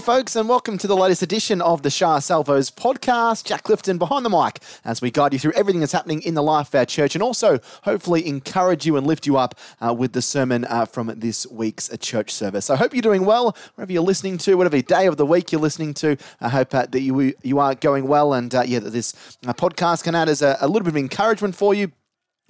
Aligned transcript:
Folks, 0.00 0.34
and 0.34 0.48
welcome 0.48 0.78
to 0.78 0.86
the 0.86 0.96
latest 0.96 1.20
edition 1.20 1.60
of 1.60 1.82
the 1.82 1.90
Shire 1.90 2.22
Salvos 2.22 2.70
podcast. 2.70 3.44
Jack 3.44 3.64
Clifton 3.64 3.98
behind 3.98 4.24
the 4.24 4.30
mic 4.30 4.60
as 4.82 5.02
we 5.02 5.10
guide 5.10 5.34
you 5.34 5.38
through 5.38 5.52
everything 5.52 5.80
that's 5.80 5.92
happening 5.92 6.22
in 6.22 6.34
the 6.34 6.42
life 6.42 6.68
of 6.68 6.74
our 6.76 6.86
church 6.86 7.14
and 7.14 7.22
also 7.22 7.58
hopefully 7.82 8.26
encourage 8.26 8.86
you 8.86 8.96
and 8.96 9.06
lift 9.06 9.26
you 9.26 9.36
up 9.36 9.54
uh, 9.80 9.92
with 9.92 10.14
the 10.14 10.22
sermon 10.22 10.64
uh, 10.64 10.86
from 10.86 11.12
this 11.16 11.46
week's 11.48 11.92
uh, 11.92 11.96
church 11.98 12.30
service. 12.30 12.70
I 12.70 12.76
hope 12.76 12.94
you're 12.94 13.02
doing 13.02 13.26
well 13.26 13.54
wherever 13.74 13.92
you're 13.92 14.02
listening 14.02 14.38
to, 14.38 14.54
whatever 14.54 14.80
day 14.80 15.06
of 15.06 15.18
the 15.18 15.26
week 15.26 15.52
you're 15.52 15.60
listening 15.60 15.92
to. 15.94 16.16
I 16.40 16.48
hope 16.48 16.74
uh, 16.74 16.86
that 16.86 17.00
you, 17.00 17.34
you 17.42 17.58
are 17.58 17.74
going 17.74 18.06
well 18.08 18.32
and 18.32 18.54
uh, 18.54 18.62
yeah, 18.66 18.78
that 18.78 18.90
this 18.90 19.38
uh, 19.46 19.52
podcast 19.52 20.04
can 20.04 20.14
add 20.14 20.30
as 20.30 20.40
a, 20.40 20.56
a 20.62 20.66
little 20.66 20.84
bit 20.84 20.92
of 20.92 20.96
encouragement 20.96 21.54
for 21.54 21.74
you 21.74 21.92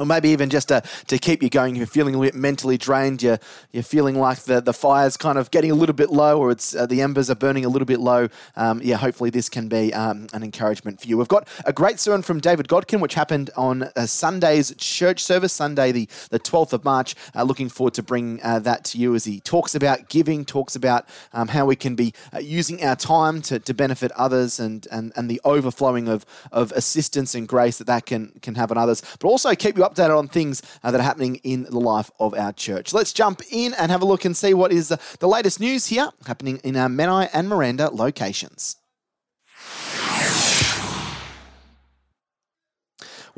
or 0.00 0.06
maybe 0.06 0.30
even 0.30 0.50
just 0.50 0.68
to, 0.68 0.82
to 1.06 1.18
keep 1.18 1.42
you 1.42 1.50
going. 1.50 1.76
You're 1.76 1.86
feeling 1.86 2.14
a 2.14 2.18
bit 2.18 2.34
mentally 2.34 2.78
drained, 2.78 3.22
you're, 3.22 3.38
you're 3.72 3.82
feeling 3.82 4.18
like 4.18 4.38
the, 4.40 4.60
the 4.60 4.72
fire's 4.72 5.16
kind 5.16 5.38
of 5.38 5.50
getting 5.50 5.70
a 5.70 5.74
little 5.74 5.94
bit 5.94 6.10
low 6.10 6.38
or 6.40 6.50
it's 6.50 6.74
uh, 6.74 6.86
the 6.86 7.02
embers 7.02 7.30
are 7.30 7.34
burning 7.34 7.64
a 7.64 7.68
little 7.68 7.86
bit 7.86 8.00
low. 8.00 8.28
Um, 8.56 8.80
yeah, 8.82 8.96
hopefully 8.96 9.30
this 9.30 9.48
can 9.48 9.68
be 9.68 9.92
um, 9.94 10.26
an 10.32 10.42
encouragement 10.42 11.00
for 11.00 11.06
you. 11.06 11.18
We've 11.18 11.28
got 11.28 11.46
a 11.66 11.72
great 11.72 12.00
sermon 12.00 12.22
from 12.22 12.40
David 12.40 12.68
Godkin, 12.68 13.00
which 13.00 13.14
happened 13.14 13.50
on 13.56 13.84
uh, 13.94 14.06
Sunday's 14.06 14.74
church 14.76 15.22
service, 15.22 15.52
Sunday, 15.52 15.92
the, 15.92 16.08
the 16.30 16.40
12th 16.40 16.72
of 16.72 16.84
March. 16.84 17.14
Uh, 17.34 17.42
looking 17.42 17.68
forward 17.68 17.94
to 17.94 18.02
bring 18.02 18.40
uh, 18.42 18.58
that 18.60 18.84
to 18.84 18.98
you 18.98 19.14
as 19.14 19.24
he 19.24 19.40
talks 19.40 19.74
about 19.74 20.08
giving, 20.08 20.44
talks 20.44 20.74
about 20.74 21.06
um, 21.32 21.48
how 21.48 21.66
we 21.66 21.76
can 21.76 21.94
be 21.94 22.14
uh, 22.32 22.38
using 22.38 22.82
our 22.82 22.96
time 22.96 23.42
to, 23.42 23.58
to 23.58 23.74
benefit 23.74 24.10
others 24.12 24.58
and, 24.58 24.86
and, 24.90 25.12
and 25.16 25.30
the 25.30 25.40
overflowing 25.44 26.08
of, 26.08 26.24
of 26.52 26.72
assistance 26.72 27.34
and 27.34 27.46
grace 27.46 27.78
that 27.78 27.86
that 27.86 28.06
can, 28.06 28.32
can 28.40 28.54
have 28.54 28.70
on 28.70 28.78
others, 28.78 29.02
but 29.18 29.28
also 29.28 29.54
keep 29.54 29.76
you 29.76 29.84
updated 29.90 30.16
on 30.16 30.28
things 30.28 30.62
uh, 30.82 30.90
that 30.90 31.00
are 31.00 31.04
happening 31.04 31.36
in 31.36 31.64
the 31.64 31.80
life 31.80 32.10
of 32.18 32.34
our 32.34 32.52
church. 32.52 32.92
Let's 32.92 33.12
jump 33.12 33.42
in 33.50 33.74
and 33.74 33.90
have 33.90 34.02
a 34.02 34.06
look 34.06 34.24
and 34.24 34.36
see 34.36 34.54
what 34.54 34.72
is 34.72 34.88
the, 34.88 35.00
the 35.18 35.28
latest 35.28 35.60
news 35.60 35.86
here 35.86 36.10
happening 36.26 36.60
in 36.64 36.76
our 36.76 36.88
Menai 36.88 37.28
and 37.32 37.48
Miranda 37.48 37.90
locations. 37.90 38.79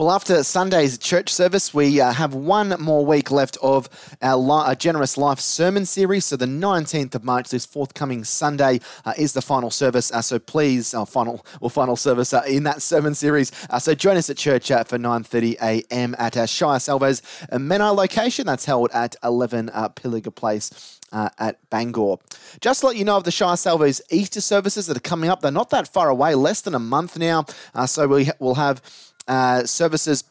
Well, 0.03 0.11
after 0.11 0.42
Sunday's 0.42 0.98
church 0.98 1.33
service, 1.33 1.72
we 1.72 2.00
uh, 2.00 2.12
have 2.12 2.34
one 2.34 2.75
more 2.81 3.06
week 3.06 3.31
left 3.31 3.56
of 3.62 3.89
our 4.20 4.36
li- 4.36 4.75
Generous 4.75 5.17
Life 5.17 5.39
sermon 5.39 5.86
series. 5.86 6.25
So, 6.25 6.34
the 6.34 6.45
19th 6.45 7.14
of 7.14 7.22
March, 7.22 7.50
this 7.50 7.64
forthcoming 7.64 8.25
Sunday, 8.25 8.80
uh, 9.05 9.12
is 9.17 9.33
the 9.33 9.42
final 9.42 9.70
service. 9.70 10.11
Uh, 10.11 10.20
so, 10.20 10.41
please, 10.41 10.92
our 10.92 11.06
final 11.06 11.47
or 11.61 11.70
final 11.70 11.95
service 11.95 12.34
uh, 12.34 12.42
in 12.48 12.64
that 12.64 12.83
sermon 12.83 13.14
series. 13.14 13.53
Uh, 13.70 13.78
so, 13.78 13.95
join 13.95 14.17
us 14.17 14.28
at 14.28 14.36
church 14.36 14.73
uh, 14.73 14.83
for 14.83 14.98
9:30 14.98 15.55
a.m. 15.62 16.17
at 16.19 16.36
our 16.36 16.48
Shire 16.48 16.80
Salvos 16.80 17.23
Menai 17.53 17.95
location. 17.95 18.45
That's 18.45 18.64
held 18.64 18.91
at 18.92 19.14
11 19.23 19.69
Pilliga 19.95 20.34
Place. 20.34 20.98
Uh, 21.12 21.28
at 21.39 21.58
Bangor. 21.69 22.17
Just 22.62 22.80
to 22.80 22.86
let 22.86 22.97
you 22.97 23.05
know 23.05 23.19
of 23.19 23.25
the 23.25 23.30
Shire 23.30 23.58
Salvos 23.58 24.00
Easter 24.11 24.41
services 24.41 24.86
that 24.86 24.97
are 24.97 25.00
coming 25.00 25.28
up. 25.28 25.42
They're 25.42 25.53
not 25.53 25.69
that 25.69 25.86
far 25.86 26.08
away, 26.08 26.34
less 26.34 26.62
than 26.62 26.75
a 26.75 26.78
month 26.78 27.19
now. 27.19 27.45
Uh, 27.75 27.84
so 27.84 28.08
we 28.08 28.25
ha- 28.25 28.33
we'll 28.39 28.55
have 28.55 28.80
uh, 29.28 29.65
services 29.65 30.25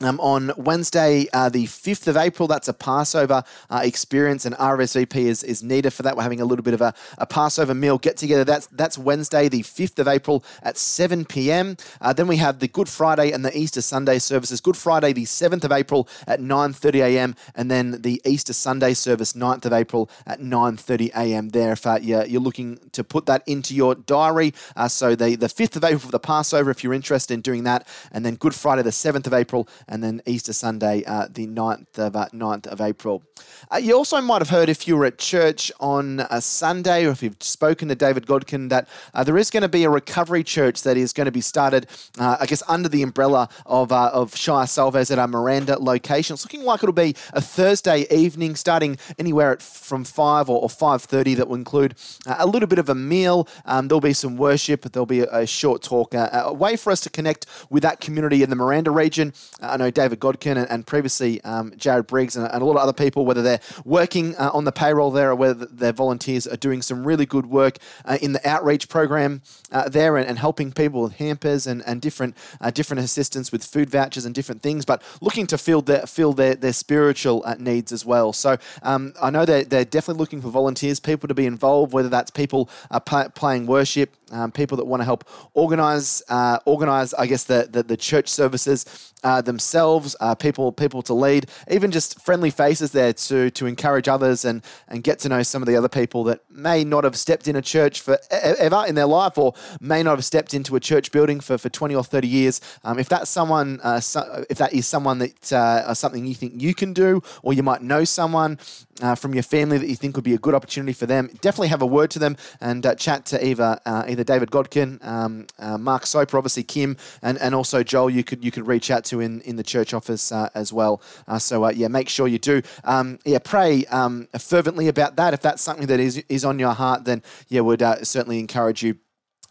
um, 0.00 0.18
on 0.18 0.50
Wednesday, 0.56 1.26
uh, 1.32 1.48
the 1.48 1.66
5th 1.66 2.08
of 2.08 2.16
April, 2.16 2.48
that's 2.48 2.66
a 2.66 2.72
Passover 2.72 3.44
uh, 3.70 3.80
experience, 3.84 4.44
and 4.44 4.56
RSVP 4.56 5.14
is, 5.14 5.44
is 5.44 5.62
needed 5.62 5.92
for 5.92 6.02
that. 6.02 6.16
We're 6.16 6.24
having 6.24 6.40
a 6.40 6.44
little 6.44 6.64
bit 6.64 6.74
of 6.74 6.80
a, 6.80 6.92
a 7.16 7.26
Passover 7.26 7.74
meal 7.74 7.98
get 7.98 8.16
together. 8.16 8.42
That's 8.42 8.66
that's 8.66 8.98
Wednesday, 8.98 9.48
the 9.48 9.62
5th 9.62 10.00
of 10.00 10.08
April 10.08 10.44
at 10.64 10.76
7 10.76 11.24
p.m. 11.26 11.76
Uh, 12.00 12.12
then 12.12 12.26
we 12.26 12.38
have 12.38 12.58
the 12.58 12.66
Good 12.66 12.88
Friday 12.88 13.30
and 13.30 13.44
the 13.44 13.56
Easter 13.56 13.80
Sunday 13.80 14.18
services. 14.18 14.60
Good 14.60 14.76
Friday, 14.76 15.12
the 15.12 15.26
7th 15.26 15.62
of 15.62 15.70
April 15.70 16.08
at 16.26 16.40
9:30 16.40 16.94
a.m., 17.00 17.36
and 17.54 17.70
then 17.70 18.02
the 18.02 18.20
Easter 18.24 18.52
Sunday 18.52 18.94
service, 18.94 19.34
9th 19.34 19.64
of 19.64 19.72
April 19.72 20.10
at 20.26 20.40
9:30 20.40 21.10
a.m. 21.14 21.50
There, 21.50 21.72
if 21.72 21.86
uh, 21.86 21.98
you're, 22.02 22.24
you're 22.24 22.40
looking 22.40 22.80
to 22.90 23.04
put 23.04 23.26
that 23.26 23.44
into 23.46 23.76
your 23.76 23.94
diary, 23.94 24.54
uh, 24.74 24.88
so 24.88 25.14
the 25.14 25.36
the 25.36 25.46
5th 25.46 25.76
of 25.76 25.84
April 25.84 26.00
for 26.00 26.10
the 26.10 26.18
Passover, 26.18 26.72
if 26.72 26.82
you're 26.82 26.94
interested 26.94 27.32
in 27.32 27.42
doing 27.42 27.62
that, 27.62 27.86
and 28.10 28.26
then 28.26 28.34
Good 28.34 28.56
Friday, 28.56 28.82
the 28.82 28.90
7th 28.90 29.28
of 29.28 29.34
April 29.34 29.68
and 29.88 30.02
then 30.02 30.22
Easter 30.26 30.52
Sunday, 30.52 31.04
uh, 31.06 31.28
the 31.30 31.46
9th 31.46 31.98
of, 31.98 32.16
uh, 32.16 32.28
9th 32.32 32.66
of 32.66 32.80
April. 32.80 33.22
Uh, 33.70 33.76
you 33.76 33.94
also 33.94 34.20
might 34.20 34.40
have 34.40 34.50
heard 34.50 34.68
if 34.68 34.86
you 34.86 34.96
were 34.96 35.06
at 35.06 35.18
church 35.18 35.72
on 35.80 36.20
a 36.30 36.40
Sunday 36.40 37.06
or 37.06 37.10
if 37.10 37.22
you've 37.22 37.36
spoken 37.40 37.88
to 37.88 37.94
David 37.94 38.26
Godkin 38.26 38.68
that 38.68 38.88
uh, 39.14 39.24
there 39.24 39.38
is 39.38 39.50
going 39.50 39.62
to 39.62 39.68
be 39.68 39.84
a 39.84 39.90
recovery 39.90 40.44
church 40.44 40.82
that 40.82 40.96
is 40.96 41.12
going 41.12 41.26
to 41.26 41.32
be 41.32 41.40
started, 41.40 41.86
uh, 42.18 42.36
I 42.40 42.46
guess, 42.46 42.62
under 42.68 42.88
the 42.88 43.02
umbrella 43.02 43.48
of, 43.66 43.92
uh, 43.92 44.10
of 44.12 44.36
Shire 44.36 44.66
Salvos 44.66 45.10
at 45.10 45.18
our 45.18 45.28
Miranda 45.28 45.78
location. 45.78 46.34
It's 46.34 46.44
looking 46.44 46.64
like 46.64 46.82
it'll 46.82 46.92
be 46.92 47.16
a 47.32 47.40
Thursday 47.40 48.06
evening 48.10 48.56
starting 48.56 48.98
anywhere 49.18 49.52
at 49.52 49.62
from 49.62 50.04
5 50.04 50.50
or, 50.50 50.62
or 50.62 50.68
5.30 50.68 51.36
that 51.36 51.48
will 51.48 51.56
include 51.56 51.94
a 52.26 52.46
little 52.46 52.68
bit 52.68 52.78
of 52.78 52.88
a 52.88 52.94
meal. 52.94 53.48
Um, 53.64 53.88
there'll 53.88 54.00
be 54.00 54.12
some 54.12 54.36
worship. 54.36 54.82
There'll 54.92 55.06
be 55.06 55.20
a, 55.20 55.38
a 55.38 55.46
short 55.46 55.82
talk, 55.82 56.14
a 56.14 56.52
way 56.52 56.76
for 56.76 56.90
us 56.90 57.00
to 57.00 57.10
connect 57.10 57.46
with 57.70 57.82
that 57.82 58.00
community 58.00 58.42
in 58.42 58.50
the 58.50 58.56
Miranda 58.56 58.90
region. 58.90 59.32
I 59.74 59.76
know 59.76 59.90
David 59.90 60.20
Godkin 60.20 60.56
and, 60.56 60.70
and 60.70 60.86
previously 60.86 61.42
um, 61.42 61.72
Jared 61.76 62.06
Briggs 62.06 62.36
and, 62.36 62.46
and, 62.46 62.62
a 62.62 62.64
lot 62.64 62.76
of 62.76 62.82
other 62.82 62.92
people, 62.92 63.26
whether 63.26 63.42
they're 63.42 63.60
working 63.84 64.36
uh, 64.36 64.50
on 64.54 64.62
the 64.62 64.70
payroll 64.70 65.10
there 65.10 65.30
or 65.30 65.34
whether 65.34 65.66
their 65.66 65.92
volunteers 65.92 66.46
are 66.46 66.56
doing 66.56 66.80
some 66.80 67.04
really 67.04 67.26
good 67.26 67.46
work 67.46 67.78
uh, 68.04 68.16
in 68.22 68.32
the 68.32 68.48
outreach 68.48 68.88
program 68.88 69.42
uh, 69.72 69.88
there 69.88 70.16
and, 70.16 70.28
and, 70.28 70.38
helping 70.38 70.70
people 70.70 71.02
with 71.02 71.14
hampers 71.14 71.66
and, 71.66 71.82
and 71.86 72.00
different 72.00 72.36
uh, 72.60 72.70
different 72.70 73.02
assistance 73.02 73.50
with 73.50 73.64
food 73.64 73.90
vouchers 73.90 74.24
and 74.24 74.32
different 74.32 74.62
things, 74.62 74.84
but 74.84 75.02
looking 75.20 75.46
to 75.46 75.58
fill 75.58 75.82
their, 75.82 76.06
fill 76.06 76.32
their, 76.32 76.54
their 76.54 76.72
spiritual 76.72 77.42
uh, 77.44 77.56
needs 77.58 77.90
as 77.90 78.06
well. 78.06 78.32
So 78.32 78.56
um, 78.82 79.12
I 79.20 79.30
know 79.30 79.44
they're, 79.44 79.64
they're 79.64 79.84
definitely 79.84 80.20
looking 80.20 80.40
for 80.40 80.50
volunteers, 80.50 81.00
people 81.00 81.26
to 81.26 81.34
be 81.34 81.46
involved, 81.46 81.92
whether 81.92 82.08
that's 82.08 82.30
people 82.30 82.70
uh, 82.92 83.00
playing 83.00 83.66
worship, 83.66 84.14
um, 84.30 84.52
people 84.52 84.76
that 84.76 84.84
want 84.84 85.00
to 85.00 85.04
help 85.04 85.24
organize, 85.54 86.22
organize, 86.64 87.12
I 87.14 87.26
guess, 87.26 87.44
the, 87.44 87.68
the, 87.70 87.82
the 87.82 87.96
church 87.96 88.28
services 88.28 89.12
uh, 89.24 89.40
themselves, 89.40 90.14
uh, 90.20 90.34
people 90.34 90.70
people 90.70 91.02
to 91.02 91.14
lead, 91.14 91.46
even 91.70 91.90
just 91.90 92.20
friendly 92.20 92.50
faces 92.50 92.92
there 92.92 93.12
to 93.12 93.50
to 93.50 93.66
encourage 93.66 94.06
others 94.08 94.44
and 94.44 94.62
and 94.88 95.02
get 95.02 95.18
to 95.20 95.28
know 95.28 95.42
some 95.42 95.62
of 95.62 95.66
the 95.66 95.76
other 95.76 95.88
people 95.88 96.22
that 96.24 96.40
may 96.50 96.84
not 96.84 97.04
have 97.04 97.16
stepped 97.16 97.48
in 97.48 97.56
a 97.56 97.62
church 97.62 98.00
for 98.00 98.18
ever 98.30 98.84
in 98.86 98.94
their 98.94 99.06
life 99.06 99.36
or 99.38 99.54
may 99.80 100.02
not 100.02 100.12
have 100.16 100.24
stepped 100.24 100.54
into 100.54 100.76
a 100.76 100.80
church 100.80 101.10
building 101.10 101.40
for, 101.40 101.58
for 101.58 101.68
20 101.68 101.94
or 101.94 102.04
30 102.04 102.28
years. 102.28 102.60
Um, 102.84 102.98
if 102.98 103.08
that's 103.08 103.30
someone, 103.30 103.80
uh, 103.82 104.00
so, 104.00 104.44
if 104.50 104.58
that 104.58 104.72
is 104.72 104.86
someone 104.86 105.18
that 105.18 105.52
uh, 105.52 105.94
something 105.94 106.26
you 106.26 106.34
think 106.34 106.60
you 106.60 106.74
can 106.74 106.92
do, 106.92 107.22
or 107.42 107.52
you 107.52 107.62
might 107.62 107.82
know 107.82 108.04
someone 108.04 108.58
uh, 109.00 109.14
from 109.14 109.34
your 109.34 109.42
family 109.42 109.78
that 109.78 109.88
you 109.88 109.96
think 109.96 110.16
would 110.16 110.24
be 110.24 110.34
a 110.34 110.38
good 110.38 110.54
opportunity 110.54 110.92
for 110.92 111.06
them, 111.06 111.28
definitely 111.40 111.68
have 111.68 111.82
a 111.82 111.86
word 111.86 112.10
to 112.12 112.18
them 112.18 112.36
and 112.60 112.84
uh, 112.84 112.94
chat 112.94 113.26
to 113.26 113.44
either 113.44 113.78
uh, 113.86 114.04
either 114.08 114.24
David 114.24 114.50
Godkin, 114.50 115.04
um, 115.04 115.46
uh, 115.58 115.78
Mark 115.78 116.06
Soper, 116.06 116.36
obviously 116.36 116.62
Kim, 116.62 116.96
and, 117.22 117.38
and 117.38 117.54
also 117.54 117.82
Joel. 117.82 118.10
You 118.10 118.24
could 118.24 118.44
you 118.44 118.50
could 118.50 118.66
reach 118.66 118.90
out 118.90 119.04
to 119.06 119.20
in, 119.20 119.40
in 119.42 119.56
the 119.56 119.62
church 119.62 119.94
office 119.94 120.32
uh, 120.32 120.48
as 120.54 120.72
well. 120.72 121.02
Uh, 121.26 121.38
so 121.38 121.68
yeah, 121.70 121.88
make 121.88 122.08
sure 122.08 122.28
you 122.28 122.38
do. 122.38 122.62
Um, 122.84 123.18
yeah, 123.24 123.38
pray 123.38 123.84
um, 123.86 124.28
fervently 124.38 124.88
about 124.88 125.16
that. 125.16 125.34
If 125.34 125.40
that's 125.40 125.62
something 125.62 125.86
that 125.86 126.00
is 126.00 126.18
is 126.28 126.44
on 126.44 126.58
your 126.58 126.72
heart, 126.72 127.04
then 127.04 127.22
yeah, 127.48 127.60
would 127.60 127.82
certainly 128.02 128.38
encourage 128.38 128.82
you 128.82 128.96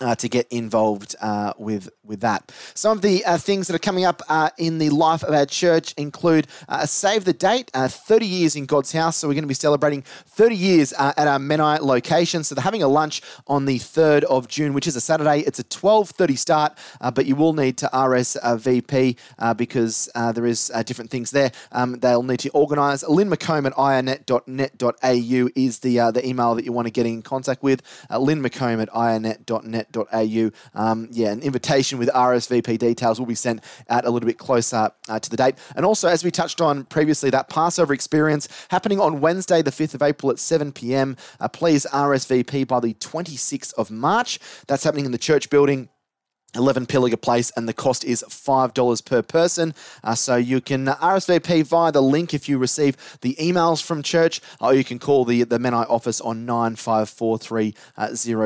uh, 0.01 0.15
to 0.15 0.27
get 0.27 0.47
involved 0.51 1.15
uh, 1.21 1.53
with 1.57 1.89
with 2.03 2.19
that. 2.21 2.51
Some 2.73 2.97
of 2.97 3.01
the 3.01 3.23
uh, 3.25 3.37
things 3.37 3.67
that 3.67 3.75
are 3.75 3.79
coming 3.79 4.03
up 4.03 4.21
uh, 4.27 4.49
in 4.57 4.77
the 4.77 4.89
life 4.89 5.23
of 5.23 5.33
our 5.33 5.45
church 5.45 5.93
include 5.93 6.47
uh, 6.67 6.85
save 6.85 7.23
the 7.25 7.33
date, 7.33 7.71
uh, 7.73 7.87
30 7.87 8.25
years 8.25 8.55
in 8.55 8.65
God's 8.65 8.91
house. 8.91 9.17
So 9.17 9.27
we're 9.27 9.35
going 9.35 9.43
to 9.43 9.47
be 9.47 9.53
celebrating 9.53 10.01
30 10.01 10.55
years 10.55 10.93
at 10.93 11.27
our 11.27 11.39
Menai 11.39 11.79
location. 11.79 12.43
So 12.43 12.55
they're 12.55 12.63
having 12.63 12.83
a 12.83 12.87
lunch 12.87 13.21
on 13.47 13.65
the 13.65 13.79
3rd 13.79 14.23
of 14.23 14.47
June, 14.47 14.73
which 14.73 14.87
is 14.87 14.95
a 14.95 15.01
Saturday. 15.01 15.39
It's 15.39 15.59
a 15.59 15.63
12:30 15.63 16.37
start, 16.37 16.77
but 17.13 17.25
you 17.25 17.35
will 17.35 17.53
need 17.53 17.77
to 17.77 17.89
RSVP 17.93 19.17
because 19.55 20.09
there 20.15 20.45
is 20.45 20.71
different 20.85 21.11
things 21.11 21.31
there. 21.31 21.51
Um, 21.71 21.99
they'll 21.99 22.23
need 22.23 22.39
to 22.41 22.49
organise. 22.49 23.03
Lynn 23.03 23.29
McComb 23.29 23.65
at 23.65 23.73
ironet.net.au 23.73 25.49
is 25.55 25.79
the 25.79 26.11
the 26.11 26.27
email 26.27 26.55
that 26.55 26.65
you 26.65 26.73
want 26.73 26.87
to 26.87 26.91
get 26.91 27.05
in 27.05 27.21
contact 27.21 27.63
with. 27.63 27.81
Lynn 28.11 28.41
McComb 28.41 28.81
at 28.81 28.89
ironet.net 28.89 29.82
Um, 30.73 31.09
yeah, 31.11 31.31
an 31.31 31.41
invitation 31.41 31.99
with 31.99 32.09
RSVP 32.09 32.77
details 32.77 33.19
will 33.19 33.27
be 33.27 33.35
sent 33.35 33.63
out 33.89 34.05
a 34.05 34.09
little 34.09 34.27
bit 34.27 34.37
closer 34.37 34.91
uh, 35.09 35.19
to 35.19 35.29
the 35.29 35.37
date. 35.37 35.55
And 35.75 35.85
also, 35.85 36.07
as 36.07 36.23
we 36.23 36.31
touched 36.31 36.61
on 36.61 36.85
previously, 36.85 37.29
that 37.31 37.49
Passover 37.49 37.93
experience 37.93 38.47
happening 38.69 38.99
on 38.99 39.21
Wednesday, 39.21 39.61
the 39.61 39.71
5th 39.71 39.93
of 39.93 40.01
April 40.01 40.31
at 40.31 40.39
7 40.39 40.71
p.m. 40.71 41.17
Uh, 41.39 41.47
please 41.47 41.85
RSVP 41.91 42.67
by 42.67 42.79
the 42.79 42.93
26th 42.95 43.73
of 43.75 43.91
March. 43.91 44.39
That's 44.67 44.83
happening 44.83 45.05
in 45.05 45.11
the 45.11 45.17
church 45.17 45.49
building 45.49 45.89
11 46.55 46.85
Pilliga 46.85 47.19
Place, 47.19 47.51
and 47.55 47.67
the 47.67 47.73
cost 47.73 48.03
is 48.03 48.23
$5 48.27 49.05
per 49.05 49.21
person. 49.21 49.73
Uh, 50.03 50.15
so 50.15 50.35
you 50.35 50.61
can 50.61 50.85
RSVP 50.85 51.65
via 51.65 51.91
the 51.91 52.01
link 52.01 52.33
if 52.33 52.47
you 52.47 52.57
receive 52.57 52.95
the 53.21 53.35
emails 53.35 53.81
from 53.81 54.03
church, 54.03 54.41
or 54.59 54.73
you 54.73 54.83
can 54.83 54.99
call 54.99 55.25
the, 55.25 55.43
the 55.43 55.57
Menai 55.57 55.89
office 55.89 56.21
on 56.21 56.45
9543 56.45 57.73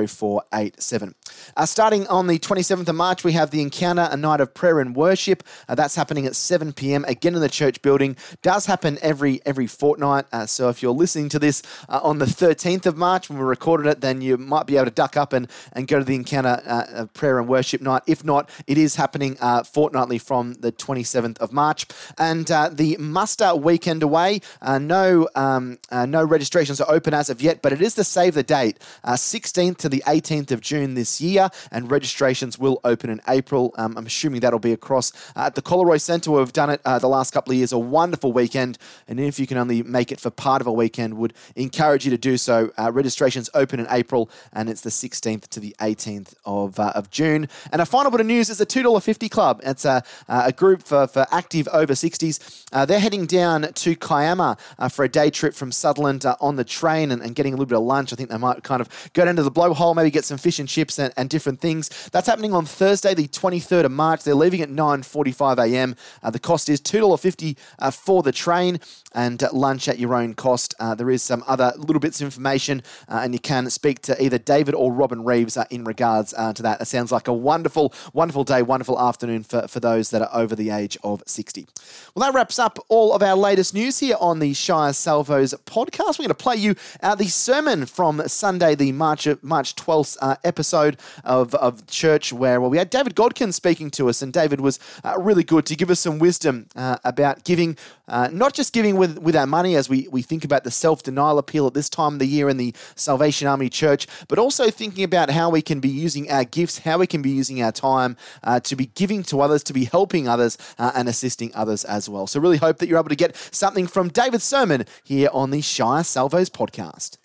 0487. 0.07 1.15
Uh, 1.55 1.65
starting 1.65 2.07
on 2.07 2.27
the 2.27 2.39
27th 2.39 2.87
of 2.87 2.95
March, 2.95 3.23
we 3.23 3.33
have 3.33 3.51
the 3.51 3.61
Encounter, 3.61 4.07
a 4.11 4.17
night 4.17 4.39
of 4.39 4.53
prayer 4.53 4.79
and 4.79 4.95
worship. 4.95 5.43
Uh, 5.67 5.75
that's 5.75 5.95
happening 5.95 6.25
at 6.25 6.35
7 6.35 6.73
p.m. 6.73 7.05
again 7.05 7.35
in 7.35 7.41
the 7.41 7.49
church 7.49 7.81
building. 7.81 8.15
Does 8.41 8.65
happen 8.65 8.97
every 9.01 9.41
every 9.45 9.67
fortnight. 9.67 10.25
Uh, 10.31 10.45
so 10.45 10.69
if 10.69 10.81
you're 10.81 10.91
listening 10.91 11.29
to 11.29 11.39
this 11.39 11.61
uh, 11.89 11.99
on 12.03 12.19
the 12.19 12.25
13th 12.25 12.85
of 12.85 12.97
March 12.97 13.29
when 13.29 13.37
we 13.37 13.45
recorded 13.45 13.87
it, 13.87 14.01
then 14.01 14.21
you 14.21 14.37
might 14.37 14.65
be 14.65 14.75
able 14.75 14.85
to 14.85 14.91
duck 14.91 15.17
up 15.17 15.33
and, 15.33 15.47
and 15.73 15.87
go 15.87 15.99
to 15.99 16.05
the 16.05 16.15
Encounter 16.15 16.61
uh, 16.65 17.05
prayer 17.13 17.39
and 17.39 17.47
worship 17.47 17.81
night. 17.81 17.96
If 18.05 18.23
not, 18.23 18.49
it 18.67 18.77
is 18.77 18.95
happening 18.95 19.37
uh, 19.39 19.63
fortnightly 19.63 20.17
from 20.17 20.53
the 20.55 20.71
27th 20.71 21.37
of 21.39 21.51
March. 21.51 21.85
And 22.17 22.49
uh, 22.51 22.69
the 22.71 22.97
muster 22.97 23.55
weekend 23.55 24.03
away, 24.03 24.41
uh, 24.61 24.79
no 24.79 25.27
um, 25.35 25.79
uh, 25.91 26.05
no 26.05 26.23
registrations 26.23 26.79
are 26.81 26.91
open 26.91 27.13
as 27.13 27.29
of 27.29 27.41
yet, 27.41 27.61
but 27.61 27.73
it 27.73 27.81
is 27.81 27.95
the 27.95 28.03
save 28.03 28.33
the 28.33 28.43
date, 28.43 28.79
16th 29.05 29.71
uh, 29.71 29.73
to 29.75 29.89
the 29.89 30.03
18th 30.05 30.51
of 30.51 30.61
June 30.61 30.93
this 30.93 31.19
year, 31.21 31.49
and 31.71 31.89
registrations 31.91 32.59
will 32.59 32.79
open 32.83 33.09
in 33.09 33.21
April. 33.27 33.73
Um, 33.77 33.97
I'm 33.97 34.05
assuming 34.05 34.41
that'll 34.41 34.59
be 34.59 34.73
across 34.73 35.11
at 35.35 35.55
the 35.55 35.61
Collaroy 35.61 35.99
Centre. 35.99 36.31
We've 36.31 36.53
done 36.53 36.69
it 36.69 36.81
the 36.83 37.07
last 37.07 37.33
couple 37.33 37.51
of 37.51 37.57
years, 37.57 37.71
a 37.71 37.79
wonderful 37.79 38.31
weekend, 38.31 38.77
and 39.07 39.19
if 39.19 39.39
you 39.39 39.47
can 39.47 39.57
only 39.57 39.83
make 39.83 40.11
it 40.11 40.19
for 40.19 40.29
part 40.29 40.61
of 40.61 40.67
a 40.67 40.73
weekend, 40.73 41.15
would 41.15 41.33
encourage 41.55 42.05
you 42.05 42.11
to 42.11 42.17
do 42.17 42.37
so. 42.37 42.71
registrations 42.91 43.49
open 43.53 43.79
in 43.79 43.87
April, 43.89 44.29
and 44.53 44.69
it's 44.69 44.81
the 44.81 44.89
16th 44.89 45.47
to 45.49 45.59
the 45.59 45.75
18th 45.79 46.33
of, 46.45 46.79
of 46.79 47.09
June. 47.09 47.47
And 47.71 47.81
a 47.81 47.85
final 47.87 48.11
bit 48.11 48.21
of 48.21 48.27
news 48.27 48.49
is 48.49 48.57
the 48.57 48.65
$2.50 48.65 49.29
Club. 49.31 49.61
It's 49.63 49.85
a, 49.85 50.03
a 50.27 50.51
group 50.51 50.83
for, 50.83 51.07
for 51.07 51.25
active 51.31 51.67
over 51.71 51.93
60s. 51.93 52.65
Uh, 52.71 52.85
they're 52.85 52.99
heading 52.99 53.25
down 53.25 53.71
to 53.73 53.95
Kiama 53.95 54.57
uh, 54.77 54.89
for 54.89 55.05
a 55.05 55.09
day 55.09 55.29
trip 55.29 55.53
from 55.53 55.71
Sutherland 55.71 56.25
uh, 56.25 56.35
on 56.41 56.55
the 56.57 56.63
train 56.63 57.11
and, 57.11 57.21
and, 57.21 57.35
getting 57.35 57.53
a 57.53 57.55
little 57.55 57.67
bit 57.67 57.77
of 57.77 57.83
lunch. 57.83 58.11
I 58.11 58.15
think 58.15 58.29
they 58.29 58.37
might 58.37 58.63
kind 58.63 58.81
of 58.81 58.89
go 59.13 59.23
down 59.23 59.35
to 59.35 59.43
the 59.43 59.51
blowhole, 59.51 59.95
maybe 59.95 60.09
get 60.09 60.25
some 60.25 60.37
fish 60.37 60.59
and 60.59 60.67
chips 60.67 60.97
and, 60.99 61.13
and 61.15 61.29
different 61.29 61.61
things. 61.61 62.09
That's 62.11 62.27
happening 62.27 62.53
on 62.53 62.65
Thursday, 62.65 63.13
the 63.13 63.27
23rd 63.27 63.85
of 63.85 63.91
March. 63.91 64.23
They're 64.23 64.35
leaving 64.35 64.61
at 64.61 64.69
9.45 64.69 65.71
a.m. 65.71 65.95
Uh, 66.23 66.31
the 66.31 66.39
cost 66.39 66.67
is 66.67 66.81
$2.50 66.81 67.55
uh, 67.79 67.91
for 67.91 68.23
the 68.23 68.31
train 68.31 68.79
and 69.13 69.41
lunch 69.53 69.87
at 69.87 69.99
your 69.99 70.15
own 70.15 70.33
cost. 70.33 70.73
Uh, 70.79 70.95
there 70.95 71.09
is 71.09 71.23
some 71.23 71.43
other 71.47 71.71
little 71.77 71.99
bits 71.99 72.19
of 72.21 72.25
information, 72.25 72.83
and 73.07 73.33
you 73.33 73.39
can 73.39 73.69
speak 73.69 74.01
to 74.01 74.23
either 74.23 74.37
David 74.37 74.75
or 74.75 74.91
Robin 74.91 75.23
Reeves 75.23 75.57
in 75.69 75.83
regards 75.83 76.33
to 76.33 76.61
that. 76.63 76.81
It 76.81 76.85
sounds 76.85 77.11
like 77.11 77.27
a 77.27 77.33
wonderful 77.33 77.76
wonderful 78.13 78.43
day, 78.43 78.61
wonderful 78.61 78.99
afternoon 78.99 79.43
for, 79.43 79.67
for 79.67 79.79
those 79.79 80.09
that 80.09 80.21
are 80.21 80.29
over 80.33 80.55
the 80.55 80.69
age 80.69 80.97
of 81.03 81.23
60. 81.25 81.67
Well, 82.15 82.29
that 82.29 82.35
wraps 82.35 82.59
up 82.59 82.79
all 82.89 83.13
of 83.13 83.21
our 83.21 83.35
latest 83.35 83.73
news 83.73 83.99
here 83.99 84.15
on 84.19 84.39
the 84.39 84.53
Shire 84.53 84.93
Salvos 84.93 85.53
podcast. 85.65 86.17
We're 86.17 86.23
going 86.23 86.29
to 86.29 86.33
play 86.35 86.55
you 86.55 86.75
uh, 87.01 87.15
the 87.15 87.27
sermon 87.27 87.85
from 87.85 88.27
Sunday, 88.27 88.75
the 88.75 88.91
March 88.91 89.27
March 89.41 89.75
12th 89.75 90.17
uh, 90.21 90.35
episode 90.43 90.97
of, 91.23 91.53
of 91.55 91.85
church, 91.87 92.33
where 92.33 92.59
well, 92.59 92.69
we 92.69 92.77
had 92.77 92.89
David 92.89 93.15
Godkin 93.15 93.53
speaking 93.53 93.89
to 93.91 94.09
us, 94.09 94.21
and 94.21 94.33
David 94.33 94.61
was 94.61 94.79
uh, 95.03 95.15
really 95.19 95.43
good 95.43 95.65
to 95.67 95.75
give 95.75 95.89
us 95.89 95.99
some 95.99 96.19
wisdom 96.19 96.67
uh, 96.75 96.97
about 97.03 97.43
giving, 97.43 97.77
uh, 98.07 98.29
not 98.31 98.53
just 98.53 98.73
giving 98.73 98.97
with, 98.97 99.17
with 99.19 99.35
our 99.35 99.47
money 99.47 99.75
as 99.75 99.89
we, 99.89 100.07
we 100.09 100.21
think 100.21 100.43
about 100.43 100.63
the 100.63 100.71
self 100.71 101.03
denial 101.03 101.37
appeal 101.37 101.67
at 101.67 101.73
this 101.73 101.89
time 101.89 102.13
of 102.13 102.19
the 102.19 102.27
year 102.27 102.49
in 102.49 102.57
the 102.57 102.73
Salvation 102.95 103.47
Army 103.47 103.69
Church, 103.69 104.07
but 104.27 104.39
also 104.39 104.69
thinking 104.69 105.03
about 105.03 105.29
how 105.29 105.49
we 105.49 105.61
can 105.61 105.79
be 105.79 105.89
using 105.89 106.29
our 106.31 106.43
gifts, 106.43 106.79
how 106.79 106.97
we 106.97 107.07
can 107.07 107.21
be 107.21 107.29
using 107.29 107.61
our 107.61 107.66
time 107.71 108.17
uh, 108.43 108.59
to 108.61 108.75
be 108.75 108.87
giving 108.87 109.23
to 109.23 109.41
others, 109.41 109.63
to 109.63 109.73
be 109.73 109.85
helping 109.85 110.27
others, 110.27 110.57
uh, 110.77 110.91
and 110.95 111.07
assisting 111.07 111.51
others 111.53 111.83
as 111.85 112.09
well. 112.09 112.27
So, 112.27 112.39
really 112.39 112.57
hope 112.57 112.77
that 112.79 112.87
you're 112.87 112.99
able 112.99 113.09
to 113.09 113.15
get 113.15 113.35
something 113.51 113.87
from 113.87 114.09
David's 114.09 114.43
sermon 114.43 114.85
here 115.03 115.29
on 115.33 115.51
the 115.51 115.61
Shire 115.61 116.03
Salvos 116.03 116.49
podcast. 116.49 117.17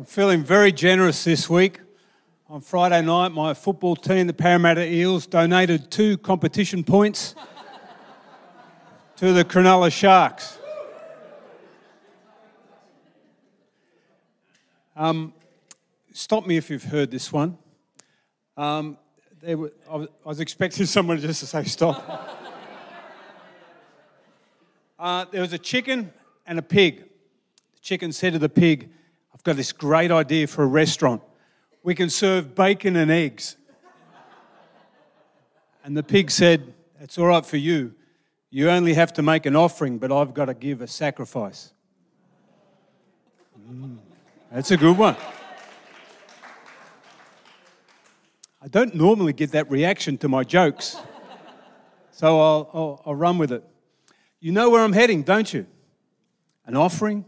I'm 0.00 0.06
feeling 0.06 0.42
very 0.42 0.72
generous 0.72 1.24
this 1.24 1.50
week. 1.50 1.80
On 2.48 2.60
Friday 2.62 3.02
night, 3.02 3.32
my 3.32 3.52
football 3.52 3.94
team, 3.94 4.26
the 4.26 4.32
Parramatta 4.32 4.90
Eels, 4.90 5.26
donated 5.26 5.90
two 5.90 6.16
competition 6.16 6.82
points 6.82 7.34
to 9.16 9.34
the 9.34 9.44
Cronulla 9.44 9.92
Sharks. 9.92 10.59
Um, 15.00 15.32
stop 16.12 16.46
me 16.46 16.58
if 16.58 16.68
you've 16.68 16.84
heard 16.84 17.10
this 17.10 17.32
one. 17.32 17.56
Um, 18.54 18.98
were, 19.42 19.72
I, 19.90 19.96
was, 19.96 20.08
I, 20.26 20.28
was, 20.28 20.40
expecting 20.40 20.84
someone 20.96 21.18
just 21.18 21.40
to 21.40 21.46
say 21.46 21.64
stop. 21.64 22.06
uh, 24.98 25.24
there 25.30 25.40
was 25.40 25.54
a 25.54 25.58
chicken 25.58 26.12
and 26.46 26.58
a 26.58 26.62
pig. 26.62 26.98
The 26.98 27.80
chicken 27.80 28.12
said 28.12 28.34
to 28.34 28.38
the 28.38 28.50
pig, 28.50 28.90
I've 29.32 29.42
got 29.42 29.56
this 29.56 29.72
great 29.72 30.10
idea 30.10 30.46
for 30.46 30.64
a 30.64 30.66
restaurant. 30.66 31.22
We 31.82 31.94
can 31.94 32.10
serve 32.10 32.54
bacon 32.54 32.96
and 32.96 33.10
eggs. 33.10 33.56
And 35.82 35.96
the 35.96 36.02
pig 36.02 36.30
said, 36.30 36.74
It's 37.00 37.16
all 37.16 37.28
right 37.28 37.46
for 37.46 37.56
you. 37.56 37.94
You 38.50 38.68
only 38.68 38.92
have 38.92 39.14
to 39.14 39.22
make 39.22 39.46
an 39.46 39.56
offering, 39.56 39.96
but 39.96 40.12
I've 40.12 40.34
got 40.34 40.44
to 40.44 40.54
give 40.54 40.82
a 40.82 40.86
sacrifice. 40.86 41.72
Mm. 43.66 43.96
That's 44.52 44.72
a 44.72 44.76
good 44.76 44.98
one. 44.98 45.16
I 48.60 48.66
don't 48.66 48.96
normally 48.96 49.32
get 49.32 49.52
that 49.52 49.70
reaction 49.70 50.18
to 50.18 50.28
my 50.28 50.42
jokes, 50.42 50.96
so 52.10 52.40
I'll, 52.40 52.70
I'll, 52.74 53.02
I'll, 53.06 53.14
run 53.14 53.38
with 53.38 53.52
it. 53.52 53.64
You 54.40 54.50
know 54.50 54.68
where 54.68 54.82
I'm 54.82 54.92
heading, 54.92 55.22
don't 55.22 55.54
you? 55.54 55.68
An 56.66 56.74
offering 56.74 57.24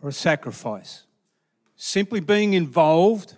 or 0.00 0.08
a 0.08 0.12
sacrifice? 0.12 1.04
Simply 1.76 2.20
being 2.20 2.54
involved 2.54 3.36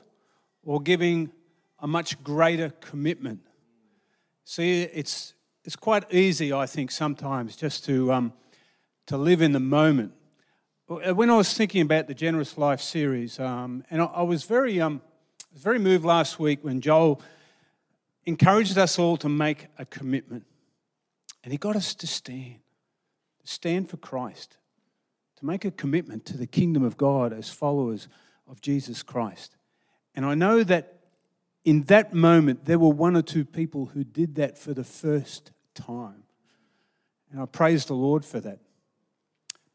or 0.63 0.81
giving 0.81 1.33
a 1.81 1.89
much 1.89 2.23
greater 2.23 2.71
commitment. 2.81 3.41
See, 4.45 4.83
it's, 4.83 5.35
it's 5.65 5.77
quite 5.77 6.05
easy, 6.15 6.53
I 6.53 6.67
think, 6.67 6.93
sometimes 6.93 7.57
just 7.57 7.85
to, 7.87 8.13
um, 8.13 8.33
to 9.07 9.17
live 9.17 9.43
in 9.43 9.51
the 9.51 9.61
moment 9.61 10.13
when 10.87 11.31
I 11.31 11.37
was 11.37 11.55
thinking 11.55 11.81
about 11.81 12.09
the 12.09 12.15
Generous 12.15 12.59
Life 12.59 12.81
series, 12.81 13.41
um, 13.41 13.85
and 13.91 14.03
I, 14.03 14.05
I, 14.05 14.23
was 14.23 14.45
very, 14.45 14.81
um, 14.83 15.01
was 15.53 15.63
very 15.63 15.79
moved 15.79 16.05
last 16.05 16.39
week 16.39 16.63
when 16.63 16.83
Joel 16.83 17.23
encouraged 18.27 18.77
us 18.77 18.99
all 18.99 19.17
to 19.19 19.29
make 19.29 19.69
a 19.79 19.87
commitment. 19.87 20.45
And 21.43 21.53
he 21.53 21.59
got 21.59 21.75
us 21.75 21.95
to 21.95 22.07
stand, 22.07 22.57
to 23.41 23.47
stand 23.47 23.89
for 23.89 23.97
Christ, 23.97 24.59
to 25.37 25.47
make 25.47 25.65
a 25.65 25.71
commitment 25.71 26.27
to 26.27 26.37
the 26.37 26.47
kingdom 26.47 26.83
of 26.83 26.99
God 26.99 27.33
as 27.33 27.49
followers 27.49 28.09
of 28.47 28.61
Jesus 28.61 29.03
Christ. 29.03 29.57
And 30.15 30.27
I 30.27 30.35
know 30.35 30.63
that 30.65 31.01
in 31.65 31.85
that 31.85 32.13
moment, 32.13 32.67
there 32.67 32.79
were 32.79 32.91
one 32.91 33.17
or 33.17 33.23
two 33.23 33.47
people 33.47 33.87
who 33.87 34.05
did 34.05 34.35
that 34.35 34.59
for 34.59 34.75
the 34.75 34.85
first 34.85 35.51
time. 35.75 36.25
And 37.33 37.41
I 37.41 37.47
praise 37.47 37.87
the 37.87 37.95
Lord 37.95 38.23
for 38.23 38.39
that. 38.41 38.61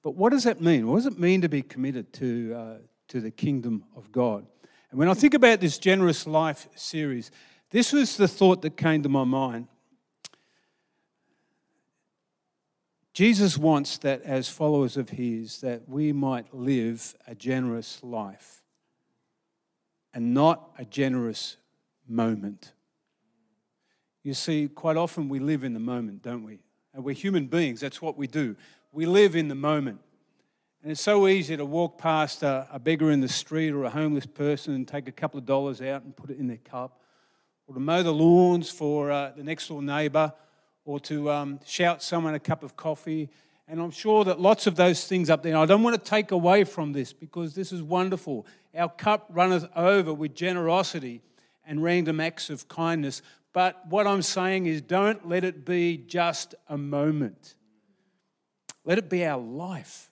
But 0.01 0.15
what 0.15 0.31
does 0.31 0.45
that 0.45 0.61
mean? 0.61 0.87
What 0.87 0.97
does 0.97 1.07
it 1.07 1.19
mean 1.19 1.41
to 1.41 1.49
be 1.49 1.61
committed 1.61 2.13
to, 2.13 2.53
uh, 2.55 2.77
to 3.09 3.21
the 3.21 3.31
kingdom 3.31 3.83
of 3.95 4.11
God? 4.11 4.45
And 4.91 4.99
when 4.99 5.09
I 5.09 5.13
think 5.13 5.33
about 5.33 5.59
this 5.59 5.77
Generous 5.77 6.25
Life 6.25 6.67
series, 6.75 7.31
this 7.69 7.91
was 7.93 8.17
the 8.17 8.27
thought 8.27 8.61
that 8.61 8.77
came 8.77 9.03
to 9.03 9.09
my 9.09 9.23
mind. 9.23 9.67
Jesus 13.13 13.57
wants 13.57 13.97
that 13.99 14.21
as 14.23 14.47
followers 14.47 14.95
of 14.95 15.09
his 15.09 15.59
that 15.61 15.89
we 15.89 16.13
might 16.13 16.53
live 16.53 17.15
a 17.27 17.35
generous 17.35 18.01
life 18.01 18.63
and 20.13 20.33
not 20.33 20.71
a 20.77 20.85
generous 20.85 21.57
moment. 22.07 22.71
You 24.23 24.33
see, 24.33 24.69
quite 24.69 24.95
often 24.95 25.27
we 25.27 25.39
live 25.39 25.63
in 25.63 25.73
the 25.73 25.79
moment, 25.79 26.21
don't 26.21 26.43
we? 26.43 26.59
And 26.93 27.03
we're 27.03 27.13
human 27.13 27.47
beings, 27.47 27.81
that's 27.81 28.01
what 28.01 28.17
we 28.17 28.25
do 28.25 28.55
we 28.91 29.05
live 29.05 29.35
in 29.35 29.47
the 29.47 29.55
moment. 29.55 29.99
And 30.81 30.91
it's 30.91 31.01
so 31.01 31.27
easy 31.27 31.57
to 31.57 31.65
walk 31.65 31.97
past 31.97 32.41
a, 32.41 32.67
a, 32.71 32.79
beggar 32.79 33.11
in 33.11 33.19
the 33.19 33.27
street 33.27 33.71
or 33.71 33.83
a 33.83 33.89
homeless 33.89 34.25
person 34.25 34.73
and 34.73 34.87
take 34.87 35.07
a 35.07 35.11
couple 35.11 35.37
of 35.37 35.45
dollars 35.45 35.81
out 35.81 36.03
and 36.03 36.15
put 36.15 36.29
it 36.29 36.39
in 36.39 36.47
their 36.47 36.57
cup, 36.57 37.01
or 37.67 37.73
to 37.73 37.79
mow 37.79 38.01
the 38.01 38.13
lawns 38.13 38.69
for 38.69 39.11
uh, 39.11 39.31
the 39.35 39.43
next 39.43 39.67
door 39.67 39.81
neighbour, 39.81 40.33
or 40.85 40.99
to 41.01 41.29
um, 41.29 41.59
shout 41.65 42.01
someone 42.01 42.33
a 42.33 42.39
cup 42.39 42.63
of 42.63 42.75
coffee. 42.75 43.29
And 43.67 43.79
I'm 43.79 43.91
sure 43.91 44.23
that 44.23 44.39
lots 44.39 44.67
of 44.67 44.75
those 44.75 45.05
things 45.05 45.29
up 45.29 45.43
there, 45.43 45.57
I 45.57 45.65
don't 45.65 45.83
want 45.83 46.01
to 46.01 46.09
take 46.09 46.31
away 46.31 46.63
from 46.63 46.93
this 46.93 47.13
because 47.13 47.53
this 47.53 47.71
is 47.71 47.83
wonderful. 47.83 48.47
Our 48.75 48.89
cup 48.89 49.27
runneth 49.29 49.67
over 49.75 50.13
with 50.13 50.33
generosity 50.33 51.21
and 51.67 51.83
random 51.83 52.19
acts 52.19 52.49
of 52.49 52.67
kindness. 52.67 53.21
But 53.53 53.85
what 53.87 54.07
I'm 54.07 54.21
saying 54.21 54.65
is, 54.65 54.81
don't 54.81 55.27
let 55.27 55.43
it 55.43 55.65
be 55.65 55.97
just 55.97 56.55
a 56.67 56.77
moment. 56.77 57.55
Let 58.89 58.97
it 58.97 59.07
be 59.07 59.23
our 59.23 59.39
life. 59.39 60.09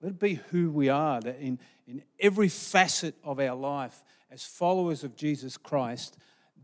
Let 0.00 0.12
it 0.12 0.18
be 0.18 0.40
who 0.50 0.70
we 0.70 0.88
are, 0.88 1.20
that 1.20 1.38
in, 1.38 1.58
in 1.86 2.02
every 2.18 2.48
facet 2.48 3.14
of 3.22 3.38
our 3.38 3.54
life 3.54 4.02
as 4.30 4.42
followers 4.42 5.04
of 5.04 5.16
Jesus 5.16 5.58
Christ, 5.58 6.16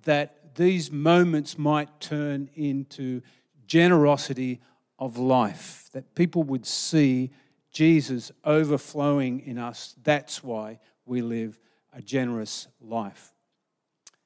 that 0.04 0.54
these 0.54 0.90
moments 0.90 1.58
might 1.58 2.00
turn 2.00 2.48
into 2.54 3.20
generosity 3.66 4.62
of 4.98 5.18
life, 5.18 5.90
that 5.92 6.14
people 6.14 6.42
would 6.44 6.64
see 6.64 7.32
Jesus 7.70 8.32
overflowing 8.42 9.40
in 9.40 9.58
us. 9.58 9.94
That's 10.02 10.42
why 10.42 10.78
we 11.04 11.20
live 11.20 11.58
a 11.92 12.00
generous 12.00 12.66
life. 12.80 13.34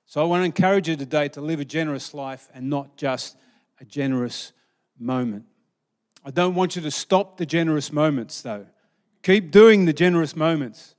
So 0.07 0.23
I 0.23 0.27
want 0.27 0.43
to 0.43 0.47
encourage 0.47 0.89
you 0.89 0.95
today 0.95 1.27
to 1.31 1.41
live 1.41 1.59
a 1.59 1.65
generous 1.65 2.15
life 2.15 2.49
and 2.55 2.71
not 2.71 2.97
just 2.97 3.37
a 3.81 3.85
generous 3.85 4.53
moment. 4.97 5.47
I 6.25 6.31
don't 6.31 6.54
want 6.54 6.75
you 6.75 6.83
to 6.83 6.90
stop 6.90 7.37
the 7.37 7.45
generous 7.45 7.93
moments, 7.93 8.40
though. 8.40 8.66
Keep 9.23 9.50
doing 9.50 9.85
the 9.85 9.93
generous 9.93 10.35
moments, 10.35 10.95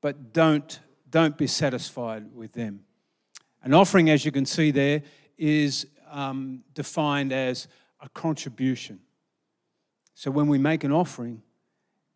but 0.00 0.32
don't, 0.32 0.78
don't 1.10 1.36
be 1.36 1.48
satisfied 1.48 2.32
with 2.34 2.52
them. 2.52 2.84
An 3.62 3.74
offering, 3.74 4.10
as 4.10 4.24
you 4.24 4.30
can 4.30 4.46
see 4.46 4.70
there, 4.70 5.02
is 5.36 5.86
um, 6.10 6.62
defined 6.74 7.32
as 7.32 7.66
a 8.00 8.08
contribution. 8.10 9.00
So 10.14 10.30
when 10.30 10.46
we 10.46 10.58
make 10.58 10.84
an 10.84 10.92
offering, 10.92 11.42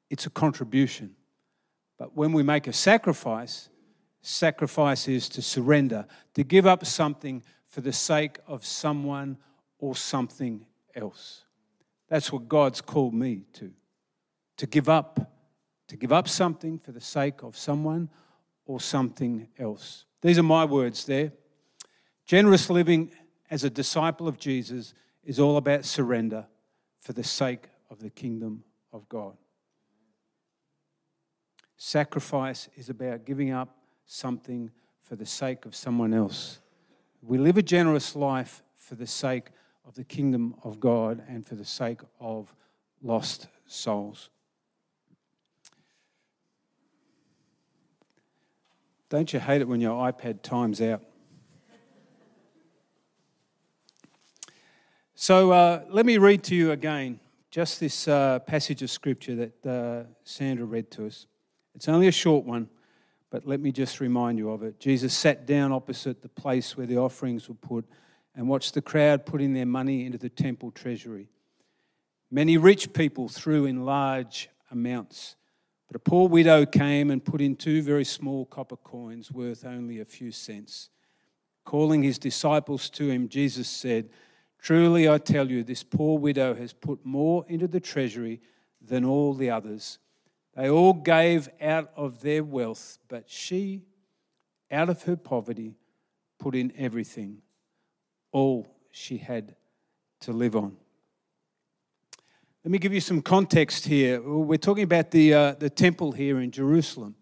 it's 0.09 0.27
a 0.27 0.31
contribution. 0.31 1.17
But 1.99 2.15
when 2.17 2.33
we 2.33 2.45
make 2.45 2.69
a 2.69 2.73
sacrifice, 2.73 3.69
sacrifice 4.23 5.09
is 5.09 5.29
to 5.31 5.43
surrender, 5.43 6.07
to 6.35 6.45
give 6.45 6.67
up 6.67 6.87
something 6.87 7.43
for 7.67 7.81
the 7.81 7.93
sake 7.93 8.39
of 8.47 8.65
someone 8.65 9.37
or 9.79 9.97
something 9.97 10.65
else. 10.95 11.45
That's 12.09 12.33
what 12.33 12.49
God's 12.49 12.81
called 12.81 13.15
me 13.15 13.43
to. 13.55 13.73
To 14.59 14.67
give 14.67 14.89
up, 14.89 15.33
to 15.89 15.97
give 15.97 16.13
up 16.13 16.29
something 16.29 16.79
for 16.79 16.93
the 16.93 17.01
sake 17.01 17.43
of 17.43 17.57
someone 17.57 18.09
or 18.67 18.81
something 18.81 19.49
else. 19.59 20.05
These 20.21 20.39
are 20.39 20.45
my 20.45 20.65
words 20.65 21.05
there. 21.05 21.33
Generous 22.25 22.69
living 22.69 23.13
as 23.51 23.65
a 23.65 23.71
disciple 23.71 24.29
of 24.29 24.39
Jesus 24.39 24.95
is 25.25 25.39
all 25.39 25.57
about 25.57 25.85
surrender 25.85 26.47
for 27.01 27.13
the 27.13 27.25
sake 27.25 27.69
of 27.91 28.01
the 28.01 28.11
kingdom 28.11 28.65
of 28.93 29.09
God. 29.09 29.37
Sacrifice 31.77 32.69
is 32.77 32.91
about 32.91 33.25
giving 33.25 33.53
up 33.53 33.79
something 34.05 34.71
for 35.03 35.17
the 35.17 35.27
sake 35.27 35.65
of 35.65 35.75
someone 35.75 36.13
else. 36.13 36.61
We 37.23 37.39
live 37.39 37.57
a 37.57 37.63
generous 37.63 38.17
life 38.17 38.63
for 38.75 38.95
the 38.95 39.07
sake 39.07 39.51
of 39.89 39.95
the 39.95 40.05
kingdom 40.05 40.55
of 40.63 40.79
God 40.79 41.23
and 41.29 41.47
for 41.47 41.55
the 41.55 41.65
sake 41.65 42.01
of 42.21 42.55
lost 43.03 43.49
souls. 43.67 44.29
Don't 49.09 49.33
you 49.33 49.41
hate 49.41 49.63
it 49.63 49.67
when 49.67 49.81
your 49.81 49.97
iPad 50.13 50.43
times 50.43 50.83
out? 50.83 51.03
So 55.15 55.53
uh, 55.53 55.85
let 55.89 56.05
me 56.05 56.19
read 56.19 56.43
to 56.45 56.55
you 56.55 56.73
again 56.73 57.19
just 57.51 57.81
this 57.81 58.07
uh, 58.07 58.41
passage 58.41 58.83
of 58.83 58.91
scripture 58.91 59.37
that 59.37 59.67
uh, 59.67 60.05
Sandra 60.23 60.67
read 60.67 60.91
to 60.93 61.07
us. 61.07 61.27
It's 61.75 61.89
only 61.89 62.09
a 62.09 62.13
short 62.13 62.45
one, 62.45 62.69
but 63.31 63.47
let 63.47 63.61
me 63.61 63.73
just 63.73 64.01
remind 64.01 64.37
you 64.37 64.51
of 64.51 64.63
it. 64.63 64.79
Jesus 64.79 65.15
sat 65.15 65.47
down 65.47 65.73
opposite 65.73 66.21
the 66.21 66.29
place 66.29 66.77
where 66.77 66.87
the 66.87 66.99
offerings 66.99 67.49
were 67.49 67.55
put 67.55 67.87
and 68.39 68.49
watched 68.49 68.75
the 68.75 68.81
crowd 68.81 69.27
putting 69.27 69.53
their 69.53 69.67
money 69.67 70.07
into 70.07 70.17
the 70.17 70.29
temple 70.29 70.71
treasury. 70.71 71.29
Many 72.31 72.57
rich 72.57 72.93
people 72.93 73.29
threw 73.29 73.65
in 73.65 73.85
large 73.85 74.49
amounts, 74.71 75.35
but 75.89 75.97
a 75.97 75.99
poor 75.99 76.29
widow 76.29 76.65
came 76.65 77.11
and 77.11 77.25
put 77.25 77.41
in 77.41 77.57
two 77.57 77.83
very 77.83 78.05
small 78.05 78.47
copper 78.47 78.77
coins 78.77 79.33
worth 79.33 79.65
only 79.65 79.99
a 79.99 80.05
few 80.05 80.31
cents. 80.31 80.89
Calling 81.65 82.05
his 82.05 82.17
disciples 82.17 82.89
to 82.91 83.11
him, 83.11 83.29
Jesus 83.29 83.69
said, 83.69 84.09
Truly 84.63 85.09
I 85.09 85.19
tell 85.19 85.51
you, 85.51 85.65
this 85.65 85.83
poor 85.83 86.17
widow 86.17 86.55
has 86.55 86.73
put 86.73 87.05
more 87.05 87.45
into 87.49 87.67
the 87.67 87.81
treasury 87.81 88.41
than 88.81 89.05
all 89.05 89.35
the 89.35 89.51
others. 89.51 89.99
They 90.55 90.71
all 90.71 90.93
gave 90.93 91.49
out 91.61 91.91
of 91.97 92.21
their 92.21 92.45
wealth, 92.45 92.99
but 93.09 93.29
she, 93.29 93.83
out 94.71 94.89
of 94.89 95.03
her 95.03 95.17
poverty, 95.17 95.75
put 96.39 96.55
in 96.55 96.73
everything, 96.79 97.43
all 98.33 98.67
she 98.91 99.19
had 99.19 99.55
to 100.21 100.33
live 100.33 100.57
on. 100.57 100.77
Let 102.65 102.73
me 102.73 102.79
give 102.79 102.93
you 102.93 103.01
some 103.01 103.23
context 103.23 103.87
here. 103.87 104.21
We're 104.21 104.59
talking 104.59 104.85
about 104.85 105.11
the, 105.11 105.33
uh, 105.33 105.55
the 105.55 105.71
temple 105.71 106.13
here 106.13 106.41
in 106.41 106.51
Jerusalem. 106.51 107.15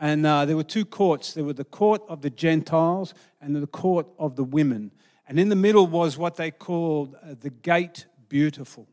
And 0.00 0.26
uh, 0.26 0.44
there 0.44 0.56
were 0.56 0.64
two 0.64 0.84
courts 0.84 1.32
there 1.32 1.44
were 1.44 1.52
the 1.52 1.64
court 1.64 2.02
of 2.08 2.22
the 2.22 2.30
Gentiles 2.30 3.14
and 3.40 3.54
the 3.54 3.66
court 3.66 4.08
of 4.18 4.34
the 4.34 4.44
women. 4.44 4.90
And 5.28 5.38
in 5.38 5.48
the 5.48 5.56
middle 5.56 5.86
was 5.86 6.18
what 6.18 6.36
they 6.36 6.50
called 6.50 7.14
uh, 7.22 7.34
the 7.40 7.50
Gate 7.50 8.06
Beautiful. 8.28 8.88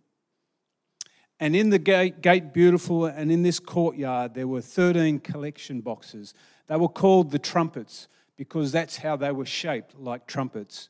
And 1.40 1.56
in 1.56 1.70
the 1.70 1.80
gate, 1.80 2.22
gate 2.22 2.54
Beautiful 2.54 3.06
and 3.06 3.32
in 3.32 3.44
this 3.44 3.60
courtyard, 3.60 4.34
there 4.36 4.48
were 4.48 4.62
13 4.62 5.20
collection 5.20 5.82
boxes. 5.82 6.34
They 6.68 6.76
were 6.76 6.90
called 6.90 7.32
the 7.32 7.40
trumpets 7.40 8.08
because 8.38 8.72
that's 8.72 8.98
how 8.98 9.16
they 9.16 9.32
were 9.32 9.46
shaped, 9.46 9.98
like 9.98 10.28
trumpets. 10.28 10.90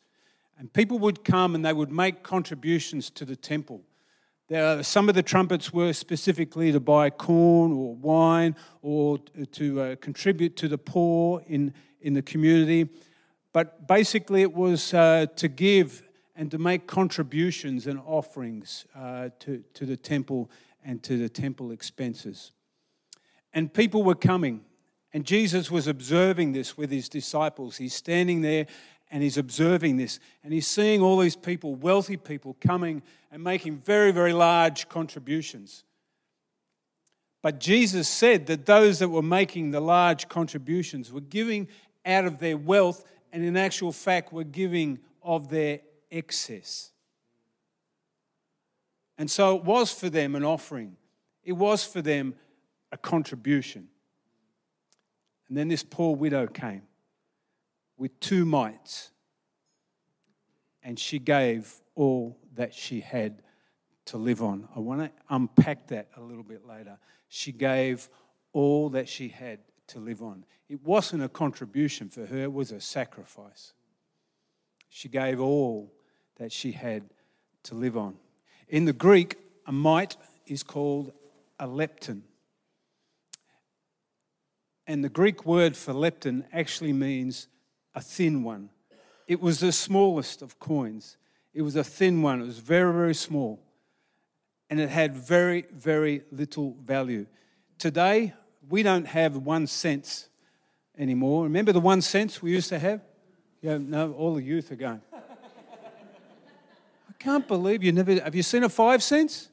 And 0.59 0.71
people 0.71 0.99
would 0.99 1.23
come 1.23 1.55
and 1.55 1.63
they 1.63 1.71
would 1.71 1.91
make 1.91 2.21
contributions 2.21 3.09
to 3.11 3.23
the 3.23 3.37
temple. 3.37 3.81
There, 4.49 4.83
some 4.83 5.07
of 5.07 5.15
the 5.15 5.23
trumpets 5.23 5.71
were 5.71 5.93
specifically 5.93 6.73
to 6.73 6.81
buy 6.81 7.11
corn 7.11 7.71
or 7.71 7.95
wine 7.95 8.57
or 8.81 9.19
to 9.53 9.81
uh, 9.81 9.95
contribute 10.01 10.57
to 10.57 10.67
the 10.67 10.77
poor 10.77 11.41
in, 11.47 11.73
in 12.01 12.13
the 12.13 12.21
community. 12.21 12.89
But 13.53 13.87
basically, 13.87 14.41
it 14.41 14.53
was 14.53 14.93
uh, 14.93 15.27
to 15.37 15.47
give 15.47 16.03
and 16.35 16.51
to 16.51 16.57
make 16.57 16.87
contributions 16.87 17.87
and 17.87 17.99
offerings 18.05 18.85
uh, 18.95 19.29
to, 19.39 19.63
to 19.75 19.85
the 19.85 19.97
temple 19.97 20.51
and 20.83 21.01
to 21.03 21.17
the 21.17 21.29
temple 21.29 21.71
expenses. 21.71 22.51
And 23.53 23.73
people 23.73 24.03
were 24.03 24.15
coming, 24.15 24.65
and 25.13 25.25
Jesus 25.25 25.71
was 25.71 25.87
observing 25.87 26.51
this 26.51 26.77
with 26.77 26.91
his 26.91 27.07
disciples. 27.07 27.77
He's 27.77 27.93
standing 27.93 28.41
there 28.41 28.67
and 29.11 29.23
he's 29.23 29.37
observing 29.37 29.97
this, 29.97 30.19
and 30.43 30.53
he's 30.53 30.67
seeing 30.67 31.01
all 31.01 31.17
these 31.17 31.35
people, 31.35 31.75
wealthy 31.75 32.17
people, 32.17 32.55
coming 32.61 33.01
and 33.31 33.43
making 33.43 33.77
very, 33.77 34.11
very 34.11 34.33
large 34.33 34.87
contributions. 34.87 35.83
But 37.41 37.59
Jesus 37.59 38.07
said 38.07 38.47
that 38.47 38.65
those 38.65 38.99
that 38.99 39.09
were 39.09 39.23
making 39.23 39.71
the 39.71 39.79
large 39.79 40.27
contributions 40.27 41.11
were 41.11 41.21
giving 41.21 41.67
out 42.05 42.25
of 42.25 42.39
their 42.39 42.57
wealth 42.57 43.03
and 43.31 43.43
in 43.43 43.55
actual 43.55 43.91
fact 43.91 44.33
were 44.33 44.43
giving 44.43 44.99
of 45.23 45.49
their 45.49 45.79
excess. 46.11 46.91
And 49.17 49.29
so 49.29 49.55
it 49.55 49.63
was 49.63 49.91
for 49.91 50.09
them 50.09 50.35
an 50.35 50.43
offering, 50.43 50.97
it 51.43 51.53
was 51.53 51.83
for 51.83 52.01
them 52.01 52.35
a 52.91 52.97
contribution. 52.97 53.87
And 55.47 55.57
then 55.57 55.67
this 55.67 55.83
poor 55.83 56.15
widow 56.15 56.45
came 56.45 56.83
with 57.99 58.17
two 58.21 58.45
mites, 58.45 59.11
and 60.81 60.97
she 60.97 61.19
gave 61.19 61.71
all 61.93 62.39
that 62.55 62.73
she 62.73 63.01
had 63.01 63.43
to 64.05 64.17
live 64.17 64.41
on. 64.41 64.67
I 64.75 64.79
want 64.79 65.01
to 65.01 65.11
unpack 65.29 65.87
that 65.89 66.07
a 66.15 66.21
little 66.21 66.43
bit 66.43 66.65
later. 66.65 66.97
She 67.27 67.51
gave 67.51 68.09
all 68.53 68.89
that 68.91 69.07
she 69.07 69.27
had 69.27 69.59
to 69.87 69.99
live 69.99 70.23
on. 70.23 70.45
It 70.69 70.81
wasn't 70.83 71.23
a 71.23 71.29
contribution 71.29 72.07
for 72.09 72.25
her, 72.25 72.43
it 72.43 72.53
was 72.53 72.71
a 72.71 72.79
sacrifice. 72.79 73.73
She 74.87 75.09
gave 75.09 75.39
all 75.39 75.93
that 76.37 76.51
she 76.51 76.71
had 76.71 77.03
to 77.63 77.75
live 77.75 77.97
on. 77.97 78.15
In 78.69 78.85
the 78.85 78.93
Greek, 78.93 79.35
a 79.67 79.71
mite 79.71 80.15
is 80.47 80.63
called 80.63 81.11
a 81.59 81.67
lepton. 81.67 82.21
And 84.87 85.03
the 85.03 85.09
Greek 85.09 85.45
word 85.45 85.75
for 85.75 85.93
lepton 85.93 86.45
actually 86.51 86.93
means 86.93 87.47
a 87.95 88.01
thin 88.01 88.43
one. 88.43 88.69
It 89.27 89.41
was 89.41 89.59
the 89.59 89.71
smallest 89.71 90.41
of 90.41 90.59
coins. 90.59 91.17
It 91.53 91.61
was 91.61 91.75
a 91.75 91.83
thin 91.83 92.21
one. 92.21 92.41
It 92.41 92.45
was 92.45 92.59
very, 92.59 92.93
very 92.93 93.13
small. 93.13 93.59
And 94.69 94.79
it 94.79 94.89
had 94.89 95.15
very, 95.15 95.65
very 95.71 96.23
little 96.31 96.75
value. 96.81 97.25
Today, 97.77 98.33
we 98.69 98.83
don't 98.83 99.05
have 99.05 99.37
one 99.37 99.67
cent 99.67 100.27
anymore. 100.97 101.43
Remember 101.43 101.71
the 101.71 101.79
one 101.79 102.01
cents 102.01 102.41
we 102.41 102.51
used 102.51 102.69
to 102.69 102.79
have? 102.79 103.01
Yeah, 103.61 103.77
no, 103.77 104.13
all 104.13 104.35
the 104.35 104.43
youth 104.43 104.71
are 104.71 104.75
going. 104.75 105.01
I 105.13 107.13
can't 107.17 107.47
believe 107.47 107.83
you 107.83 107.91
never. 107.91 108.19
Have 108.19 108.35
you 108.35 108.43
seen 108.43 108.63
a 108.63 108.69
five 108.69 109.03
cents? 109.03 109.49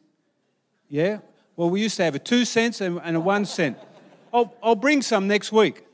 Yeah. 0.89 1.19
Well, 1.57 1.71
we 1.71 1.81
used 1.81 1.97
to 1.97 2.05
have 2.05 2.15
a 2.15 2.19
two 2.19 2.45
cents 2.45 2.81
and, 2.81 3.01
and 3.03 3.17
a 3.17 3.21
one 3.21 3.47
cent. 3.47 3.79
I'll, 4.33 4.55
I'll 4.63 4.75
bring 4.75 5.03
some 5.03 5.27
next 5.27 5.51
week 5.51 5.85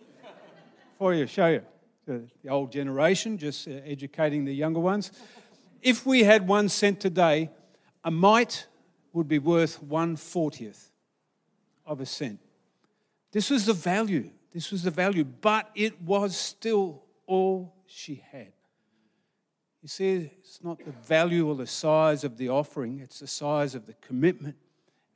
for 0.98 1.14
you, 1.14 1.26
show 1.26 1.46
you. 1.46 1.62
The, 2.06 2.28
old 2.48 2.72
generation, 2.72 3.38
just 3.38 3.68
uh, 3.68 3.72
educating 3.84 4.44
the 4.44 4.54
younger 4.54 4.80
ones. 4.80 5.12
If 5.80 6.04
we 6.04 6.24
had 6.24 6.48
one 6.48 6.68
cent 6.68 7.00
today, 7.00 7.50
a 8.02 8.10
mite 8.10 8.66
would 9.12 9.28
be 9.28 9.38
worth 9.38 9.82
one 9.82 10.16
fortieth 10.16 10.90
of 11.86 12.00
a 12.00 12.06
cent. 12.06 12.40
This 13.30 13.50
was 13.50 13.66
the 13.66 13.72
value. 13.72 14.30
This 14.52 14.70
was 14.70 14.82
the 14.82 14.90
value, 14.90 15.24
but 15.24 15.70
it 15.74 16.00
was 16.02 16.36
still 16.36 17.02
all 17.26 17.74
she 17.86 18.22
had. 18.30 18.52
You 19.80 19.88
see, 19.88 20.30
it's 20.38 20.62
not 20.62 20.78
the 20.84 20.92
value 20.92 21.48
or 21.48 21.56
the 21.56 21.66
size 21.66 22.22
of 22.22 22.36
the 22.36 22.48
offering, 22.48 23.00
it's 23.00 23.20
the 23.20 23.26
size 23.26 23.74
of 23.74 23.86
the 23.86 23.94
commitment 23.94 24.56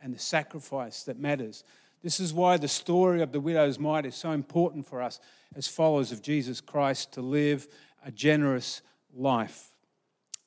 and 0.00 0.14
the 0.14 0.18
sacrifice 0.18 1.04
that 1.04 1.18
matters. 1.18 1.62
This 2.06 2.20
is 2.20 2.32
why 2.32 2.56
the 2.56 2.68
story 2.68 3.20
of 3.20 3.32
the 3.32 3.40
widow's 3.40 3.80
mite 3.80 4.06
is 4.06 4.14
so 4.14 4.30
important 4.30 4.86
for 4.86 5.02
us 5.02 5.18
as 5.56 5.66
followers 5.66 6.12
of 6.12 6.22
Jesus 6.22 6.60
Christ 6.60 7.14
to 7.14 7.20
live 7.20 7.66
a 8.04 8.12
generous 8.12 8.80
life. 9.12 9.70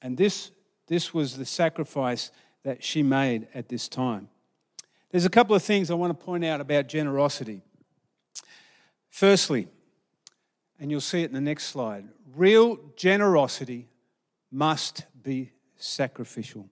And 0.01 0.15
this, 0.15 0.51
this 0.87 1.13
was 1.13 1.35
the 1.35 1.45
sacrifice 1.45 2.31
that 2.63 2.81
she 2.81 3.03
made 3.03 3.49
at 3.53 3.67
this 3.67 3.89
time. 3.89 4.29
There's 5.11 5.25
a 5.25 5.29
couple 5.29 5.53
of 5.53 5.61
things 5.61 5.91
I 5.91 5.95
want 5.95 6.17
to 6.17 6.25
point 6.25 6.45
out 6.45 6.61
about 6.61 6.87
generosity. 6.87 7.61
Firstly, 9.09 9.67
and 10.79 10.89
you'll 10.89 11.01
see 11.01 11.23
it 11.23 11.29
in 11.29 11.33
the 11.33 11.41
next 11.41 11.65
slide, 11.65 12.07
real 12.37 12.79
generosity 12.95 13.89
must 14.49 15.03
be 15.21 15.51
sacrificial. 15.75 16.69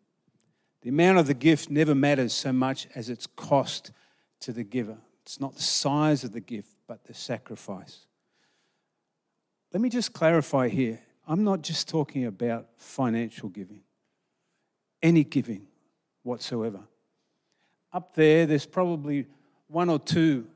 The 0.82 0.90
amount 0.92 1.18
of 1.18 1.28
the 1.28 1.34
gift 1.34 1.70
never 1.70 1.94
matters 1.94 2.32
so 2.32 2.54
much 2.54 2.88
as 2.96 3.10
its 3.10 3.28
cost 3.28 3.92
to 4.42 4.52
the 4.52 4.64
giver. 4.64 4.98
It's 5.24 5.40
not 5.40 5.56
the 5.56 5.64
size 5.64 6.24
of 6.24 6.32
the 6.32 6.40
gift, 6.40 6.70
but 6.88 7.04
the 7.06 7.14
sacrifice. 7.14 8.06
Let 9.74 9.82
me 9.82 9.90
just 9.90 10.14
clarify 10.14 10.70
here 10.70 11.00
I'm 11.28 11.44
not 11.44 11.62
just 11.62 11.90
talking 11.90 12.26
about 12.26 12.68
financial 12.78 13.50
giving, 13.50 13.82
any 15.04 15.26
giving 15.26 15.68
whatsoever. 16.24 16.80
Up 17.92 18.16
there, 18.16 18.46
there's 18.46 18.66
probably 18.66 19.26
one 19.68 19.90
or 19.90 20.00
two, 20.00 20.48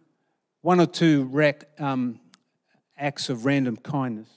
one 0.61 0.79
or 0.79 0.85
two 0.85 1.25
rec, 1.25 1.69
um, 1.79 2.21
acts 2.97 3.29
of 3.29 3.45
random 3.45 3.75
kindness 3.75 4.29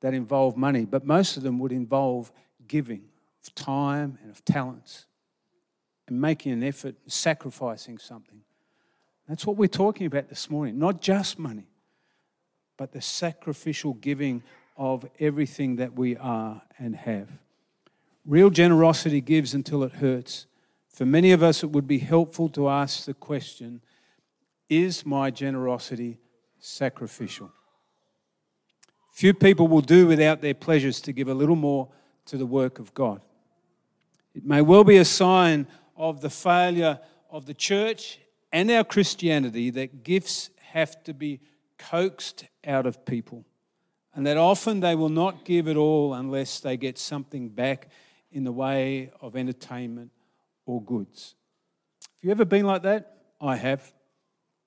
that 0.00 0.14
involve 0.14 0.56
money, 0.56 0.84
but 0.84 1.06
most 1.06 1.36
of 1.36 1.44
them 1.44 1.60
would 1.60 1.72
involve 1.72 2.32
giving 2.66 3.04
of 3.44 3.54
time 3.54 4.18
and 4.22 4.30
of 4.30 4.44
talents 4.44 5.06
and 6.08 6.20
making 6.20 6.52
an 6.52 6.64
effort, 6.64 6.96
sacrificing 7.06 7.98
something. 7.98 8.40
That's 9.32 9.46
what 9.46 9.56
we're 9.56 9.66
talking 9.66 10.06
about 10.06 10.28
this 10.28 10.50
morning. 10.50 10.78
Not 10.78 11.00
just 11.00 11.38
money, 11.38 11.64
but 12.76 12.92
the 12.92 13.00
sacrificial 13.00 13.94
giving 13.94 14.42
of 14.76 15.08
everything 15.18 15.76
that 15.76 15.94
we 15.94 16.18
are 16.18 16.60
and 16.78 16.94
have. 16.94 17.30
Real 18.26 18.50
generosity 18.50 19.22
gives 19.22 19.54
until 19.54 19.84
it 19.84 19.92
hurts. 19.92 20.44
For 20.90 21.06
many 21.06 21.32
of 21.32 21.42
us, 21.42 21.62
it 21.62 21.70
would 21.70 21.86
be 21.86 21.96
helpful 21.96 22.50
to 22.50 22.68
ask 22.68 23.06
the 23.06 23.14
question 23.14 23.80
Is 24.68 25.06
my 25.06 25.30
generosity 25.30 26.18
sacrificial? 26.58 27.50
Few 29.12 29.32
people 29.32 29.66
will 29.66 29.80
do 29.80 30.06
without 30.08 30.42
their 30.42 30.52
pleasures 30.52 31.00
to 31.00 31.12
give 31.14 31.28
a 31.28 31.34
little 31.34 31.56
more 31.56 31.88
to 32.26 32.36
the 32.36 32.44
work 32.44 32.78
of 32.78 32.92
God. 32.92 33.22
It 34.34 34.44
may 34.44 34.60
well 34.60 34.84
be 34.84 34.98
a 34.98 35.06
sign 35.06 35.68
of 35.96 36.20
the 36.20 36.28
failure 36.28 37.00
of 37.30 37.46
the 37.46 37.54
church 37.54 38.18
and 38.52 38.70
our 38.70 38.84
Christianity 38.84 39.70
that 39.70 40.04
gifts 40.04 40.50
have 40.72 41.02
to 41.04 41.14
be 41.14 41.40
coaxed 41.78 42.44
out 42.66 42.86
of 42.86 43.04
people, 43.04 43.44
and 44.14 44.26
that 44.26 44.36
often 44.36 44.80
they 44.80 44.94
will 44.94 45.08
not 45.08 45.44
give 45.44 45.68
it 45.68 45.76
all 45.76 46.14
unless 46.14 46.60
they 46.60 46.76
get 46.76 46.98
something 46.98 47.48
back 47.48 47.88
in 48.30 48.44
the 48.44 48.52
way 48.52 49.10
of 49.20 49.36
entertainment 49.36 50.10
or 50.66 50.82
goods. 50.82 51.34
Have 52.00 52.24
you 52.24 52.30
ever 52.30 52.44
been 52.44 52.66
like 52.66 52.82
that? 52.82 53.16
I 53.40 53.56
have. 53.56 53.92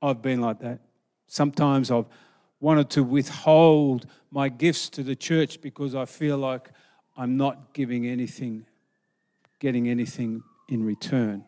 I've 0.01 0.21
been 0.21 0.41
like 0.41 0.59
that. 0.59 0.79
Sometimes 1.27 1.89
I've 1.89 2.05
wanted 2.59 2.89
to 2.91 3.03
withhold 3.03 4.07
my 4.31 4.49
gifts 4.49 4.89
to 4.89 5.03
the 5.03 5.15
church 5.15 5.61
because 5.61 5.95
I 5.95 6.05
feel 6.05 6.37
like 6.37 6.69
I'm 7.17 7.37
not 7.37 7.73
giving 7.73 8.05
anything, 8.05 8.65
getting 9.59 9.87
anything 9.87 10.43
in 10.69 10.83
return. 10.83 11.45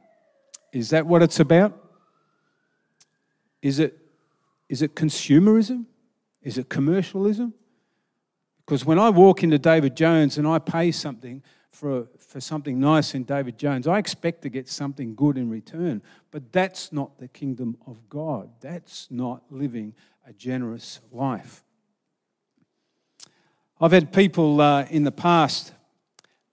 Is 0.71 0.91
that 0.91 1.05
what 1.05 1.21
it's 1.23 1.39
about? 1.39 1.86
Is 3.61 3.79
it, 3.79 3.97
is 4.69 4.81
it 4.81 4.95
consumerism? 4.95 5.85
Is 6.41 6.57
it 6.57 6.69
commercialism? 6.69 7.53
Because 8.65 8.85
when 8.85 8.99
I 8.99 9.09
walk 9.09 9.43
into 9.43 9.57
David 9.57 9.95
Jones 9.95 10.37
and 10.37 10.47
I 10.47 10.59
pay 10.59 10.91
something 10.91 11.41
for, 11.71 12.07
for 12.17 12.41
something 12.41 12.79
nice 12.79 13.13
in 13.13 13.23
David 13.23 13.57
Jones, 13.57 13.87
I 13.87 13.97
expect 13.97 14.41
to 14.41 14.49
get 14.49 14.67
something 14.67 15.15
good 15.15 15.37
in 15.37 15.49
return. 15.49 16.01
But 16.31 16.51
that's 16.51 16.91
not 16.91 17.17
the 17.17 17.27
kingdom 17.27 17.77
of 17.87 18.09
God. 18.09 18.49
That's 18.59 19.07
not 19.09 19.43
living 19.49 19.93
a 20.27 20.33
generous 20.33 20.99
life. 21.11 21.63
I've 23.79 23.91
had 23.91 24.11
people 24.11 24.59
uh, 24.59 24.85
in 24.89 25.03
the 25.03 25.11
past, 25.11 25.71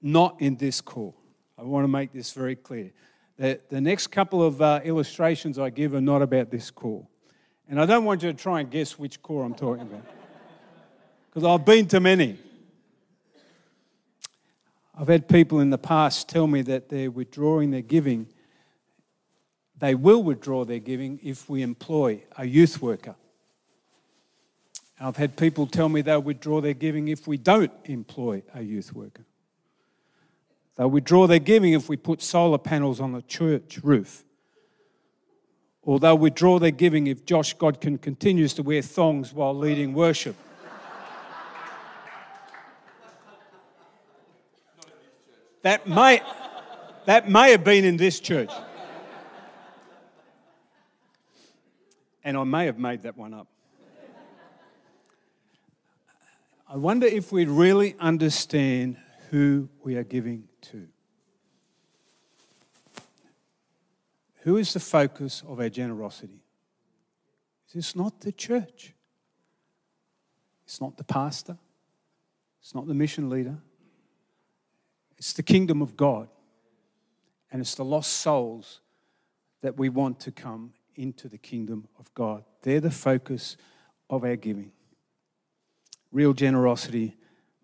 not 0.03 0.41
in 0.41 0.57
this 0.57 0.81
corps. 0.81 1.15
I 1.59 1.63
want 1.63 1.85
to 1.85 1.89
make 1.89 2.13
this 2.13 2.33
very 2.33 2.55
clear. 2.55 2.93
The, 3.37 3.61
the 3.69 3.81
next 3.81 4.09
couple 4.09 4.43
of 4.43 4.63
uh, 4.63 4.81
illustrations 4.85 5.59
I 5.59 5.71
give 5.71 5.95
are 5.95 6.01
not 6.01 6.23
about 6.23 6.51
this 6.51 6.71
corps. 6.71 7.07
And 7.69 7.81
I 7.81 7.87
don't 7.87 8.05
want 8.05 8.23
you 8.23 8.31
to 8.31 8.39
try 8.39 8.61
and 8.61 8.71
guess 8.71 8.99
which 8.99 9.23
corps 9.23 9.45
I'm 9.45 9.55
talking 9.55 9.83
about, 9.83 10.05
because 11.31 11.45
I've 11.45 11.65
been 11.65 11.87
to 11.89 12.01
many. 12.01 12.39
I've 14.97 15.09
had 15.09 15.29
people 15.29 15.59
in 15.59 15.71
the 15.71 15.79
past 15.79 16.29
tell 16.29 16.47
me 16.47 16.63
that 16.63 16.89
they're 16.89 17.11
withdrawing 17.11 17.73
their 17.73 17.83
giving. 17.83 18.29
They 19.79 19.97
will 19.97 20.23
withdraw 20.23 20.65
their 20.65 20.79
giving 20.79 21.19
if 21.23 21.49
we 21.49 21.63
employ 21.63 22.23
a 22.37 22.45
youth 22.45 22.81
worker. 22.81 23.17
I've 25.01 25.17
had 25.17 25.37
people 25.37 25.67
tell 25.67 25.89
me 25.89 26.03
they'll 26.03 26.23
withdraw 26.23 26.61
their 26.61 26.75
giving 26.75 27.09
if 27.09 27.27
we 27.27 27.37
don't 27.37 27.73
employ 27.85 28.43
a 28.55 28.63
youth 28.63 28.95
worker. 28.95 29.25
They'll 30.77 30.91
withdraw 30.91 31.27
their 31.27 31.39
giving 31.39 31.73
if 31.73 31.89
we 31.89 31.97
put 31.97 32.21
solar 32.21 32.59
panels 32.59 33.01
on 33.01 33.13
the 33.13 33.23
church 33.23 33.79
roof. 33.83 34.25
Or 35.83 36.01
they'll 36.01 36.19
withdraw 36.19 36.59
their 36.59 36.71
giving 36.71 37.07
if 37.07 37.25
Josh 37.27 37.57
Godkin 37.57 38.01
continues 38.01 38.55
to 38.55 38.63
wear 38.63 38.83
thongs 38.83 39.33
while 39.33 39.55
leading 39.55 39.93
worship. 39.93 40.35
that 45.63 45.87
may, 45.87 46.23
that 47.05 47.29
may 47.29 47.53
have 47.53 47.63
been 47.63 47.85
in 47.85 47.97
this 47.97 48.19
church. 48.19 48.51
And 52.25 52.37
I 52.37 52.45
may 52.45 52.67
have 52.67 52.79
made 52.79 53.03
that 53.03 53.17
one 53.17 53.35
up. 53.35 53.47
I 56.67 56.77
wonder 56.77 57.07
if 57.07 57.31
we 57.31 57.45
really 57.45 57.95
understand 58.01 58.97
who 59.31 59.69
we 59.85 59.97
are 59.97 60.03
giving 60.03 60.49
to. 60.71 60.87
Who 64.43 64.57
is 64.59 64.75
the 64.75 64.81
focus 64.81 65.43
of 65.49 65.59
our 65.59 65.71
generosity? 65.71 66.45
It's 67.75 67.97
not 67.97 68.21
the 68.21 68.31
church. 68.31 68.95
It's 70.65 70.81
not 70.81 70.97
the 70.97 71.05
pastor. 71.05 71.59
It's 72.61 72.75
not 72.75 72.87
the 72.87 72.95
mission 72.95 73.31
leader. 73.31 73.57
It's 75.19 75.33
the 75.33 75.43
kingdom 75.43 75.83
of 75.83 75.97
God. 75.97 76.29
And 77.51 77.61
it's 77.61 77.75
the 77.75 77.85
lost 77.85 78.13
souls 78.13 78.81
that 79.63 79.79
we 79.79 79.89
want 79.89 80.21
to 80.21 80.31
come 80.31 80.73
into 80.97 81.29
the 81.29 81.39
kingdom 81.39 81.89
of 81.99 82.13
God. 82.15 82.45
They're 82.63 82.81
the 82.81 82.91
focus 82.91 83.57
of 84.11 84.25
our 84.25 84.37
giving. 84.37 84.73
Real 86.13 86.33
generosity 86.33 87.17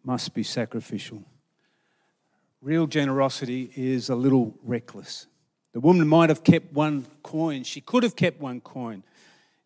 must 0.03 0.35
be 0.35 0.43
sacrificial. 0.43 1.25
Real 2.63 2.87
generosity 2.87 3.71
is 3.75 4.11
a 4.11 4.15
little 4.15 4.55
reckless. 4.63 5.27
The 5.73 5.81
woman 5.81 6.07
might 6.07 6.29
have 6.29 6.45
kept 6.45 6.73
one 6.73 7.07
coin. 7.23 7.65
She 7.65 7.81
could 7.81 8.03
have 8.03 8.17
kept 8.17 8.41
one 8.41 8.61
coin. 8.61 9.03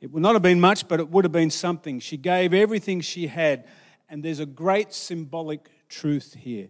It 0.00 0.12
would 0.12 0.22
not 0.22 0.35
have 0.35 0.42
been 0.42 0.61
much, 0.61 0.87
but 0.87 1.00
it 1.00 1.09
would 1.09 1.24
have 1.24 1.33
been 1.33 1.50
something. 1.50 1.98
She 1.98 2.16
gave 2.16 2.54
everything 2.54 3.00
she 3.00 3.26
had. 3.26 3.64
And 4.09 4.22
there's 4.22 4.38
a 4.38 4.46
great 4.46 4.92
symbolic 4.92 5.68
truth 5.88 6.35
here. 6.35 6.68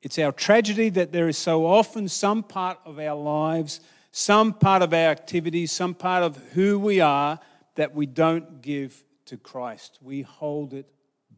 It's 0.00 0.18
our 0.18 0.32
tragedy 0.32 0.88
that 0.90 1.12
there 1.12 1.28
is 1.28 1.36
so 1.36 1.66
often 1.66 2.08
some 2.08 2.44
part 2.44 2.78
of 2.84 2.98
our 2.98 3.16
lives, 3.16 3.80
some 4.12 4.54
part 4.54 4.80
of 4.80 4.94
our 4.94 5.10
activities, 5.10 5.72
some 5.72 5.92
part 5.92 6.22
of 6.22 6.36
who 6.52 6.78
we 6.78 7.00
are 7.00 7.40
that 7.74 7.94
we 7.94 8.06
don't 8.06 8.62
give 8.62 9.04
to 9.26 9.36
Christ. 9.36 9.98
We 10.00 10.22
hold 10.22 10.72
it 10.72 10.86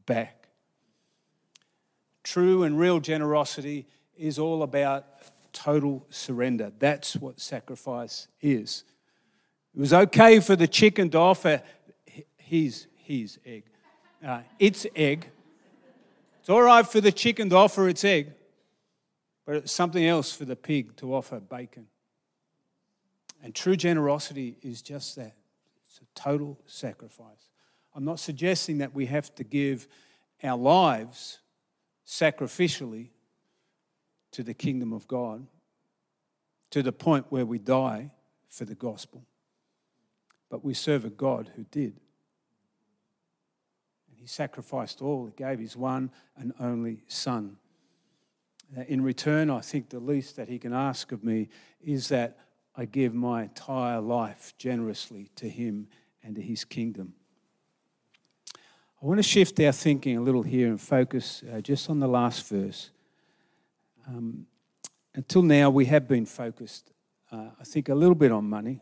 back. 0.07 0.49
True 2.23 2.63
and 2.63 2.79
real 2.79 3.01
generosity 3.01 3.87
is 4.21 4.39
all 4.39 4.63
about 4.63 5.07
total 5.53 6.07
surrender. 6.11 6.73
That's 6.79 7.17
what 7.17 7.41
sacrifice 7.41 8.29
is. 8.41 8.85
It 9.75 9.81
was 9.81 9.93
okay 9.93 10.41
for 10.41 10.57
the 10.57 10.69
chicken 10.69 11.11
to 11.11 11.19
offer 11.19 11.63
his, 12.37 12.87
his 12.97 13.39
egg, 13.47 13.65
uh, 14.25 14.41
its 14.59 14.87
egg. 14.95 15.29
It's 16.41 16.49
all 16.49 16.63
right 16.63 16.87
for 16.87 17.01
the 17.01 17.13
chicken 17.13 17.49
to 17.51 17.57
offer 17.57 17.89
its 17.89 18.05
egg, 18.05 18.33
but 19.47 19.57
it's 19.57 19.73
something 19.73 20.05
else 20.05 20.33
for 20.33 20.45
the 20.45 20.57
pig 20.57 20.97
to 20.97 21.15
offer 21.15 21.41
bacon. 21.41 21.87
And 23.43 23.55
true 23.55 23.77
generosity 23.77 24.59
is 24.63 24.83
just 24.83 25.17
that 25.17 25.35
it's 25.87 26.01
a 26.01 26.21
total 26.21 26.59
sacrifice. 26.67 27.49
I'm 27.95 28.05
not 28.05 28.21
suggesting 28.21 28.79
that 28.79 28.95
we 28.95 29.07
have 29.07 29.35
to 29.37 29.45
give 29.45 29.89
our 30.43 30.59
lives 30.59 31.39
sacrificially 32.07 33.11
to 34.33 34.43
the 34.43 34.55
kingdom 34.55 34.93
of 34.93 35.07
God 35.09 35.47
to 36.71 36.83
the 36.83 36.93
point 36.93 37.27
where 37.31 37.45
we 37.45 37.59
die 37.59 38.11
for 38.49 38.65
the 38.65 38.75
gospel. 38.75 39.25
But 40.49 40.65
we 40.65 40.75
serve 40.75 41.05
a 41.05 41.11
God 41.11 41.51
who 41.55 41.65
did. 41.71 42.01
And 44.09 44.19
he 44.19 44.27
sacrificed 44.27 45.03
all, 45.03 45.27
he 45.27 45.33
gave 45.33 45.59
his 45.59 45.77
one 45.77 46.11
and 46.37 46.53
only 46.61 47.03
Son. 47.09 47.57
In 48.87 49.03
return, 49.03 49.51
I 49.51 49.61
think 49.61 49.89
the 49.89 49.99
least 49.99 50.37
that 50.37 50.49
he 50.49 50.59
can 50.59 50.73
ask 50.73 51.11
of 51.11 51.25
me 51.25 51.49
is 51.85 52.09
that 52.09 52.39
I 52.77 52.85
give 52.85 53.15
my 53.15 53.43
entire 53.43 54.01
life 54.01 54.55
generously 54.59 55.31
to 55.37 55.49
him 55.49 55.89
and 56.23 56.37
to 56.37 56.43
his 56.43 56.65
kingdom. 56.65 57.15
I 59.03 59.07
want 59.07 59.19
to 59.19 59.25
shift 59.25 59.59
our 59.61 59.73
thinking 59.73 60.19
a 60.19 60.21
little 60.21 60.43
here 60.43 60.69
and 60.69 60.81
focus 60.81 61.43
uh, 61.53 61.61
just 61.61 61.91
on 61.91 61.99
the 61.99 62.07
last 62.07 62.47
verse. 62.47 62.91
Um, 64.07 64.47
until 65.15 65.43
now, 65.43 65.71
we 65.71 65.87
have 65.87 66.07
been 66.07 66.27
focused, 66.27 66.93
uh, 67.33 67.51
I 67.59 67.65
think, 67.65 67.89
a 67.89 67.95
little 67.95 68.15
bit 68.15 68.33
on 68.33 68.49
money, 68.49 68.81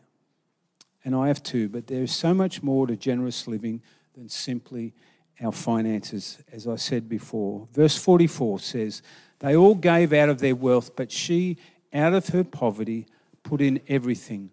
and 1.03 1.15
I 1.15 1.27
have 1.27 1.41
too, 1.41 1.69
but 1.69 1.87
there 1.87 2.03
is 2.03 2.15
so 2.15 2.33
much 2.33 2.61
more 2.61 2.87
to 2.87 2.95
generous 2.95 3.47
living 3.47 3.81
than 4.13 4.29
simply 4.29 4.93
our 5.41 5.51
finances, 5.51 6.39
as 6.51 6.67
I 6.67 6.75
said 6.75 7.07
before. 7.07 7.67
Verse 7.73 7.95
44 7.95 8.59
says, 8.59 9.01
They 9.39 9.55
all 9.55 9.75
gave 9.75 10.13
out 10.13 10.29
of 10.29 10.39
their 10.39 10.55
wealth, 10.55 10.95
but 10.95 11.11
she, 11.11 11.57
out 11.93 12.13
of 12.13 12.27
her 12.29 12.43
poverty, 12.43 13.07
put 13.43 13.61
in 13.61 13.79
everything, 13.87 14.51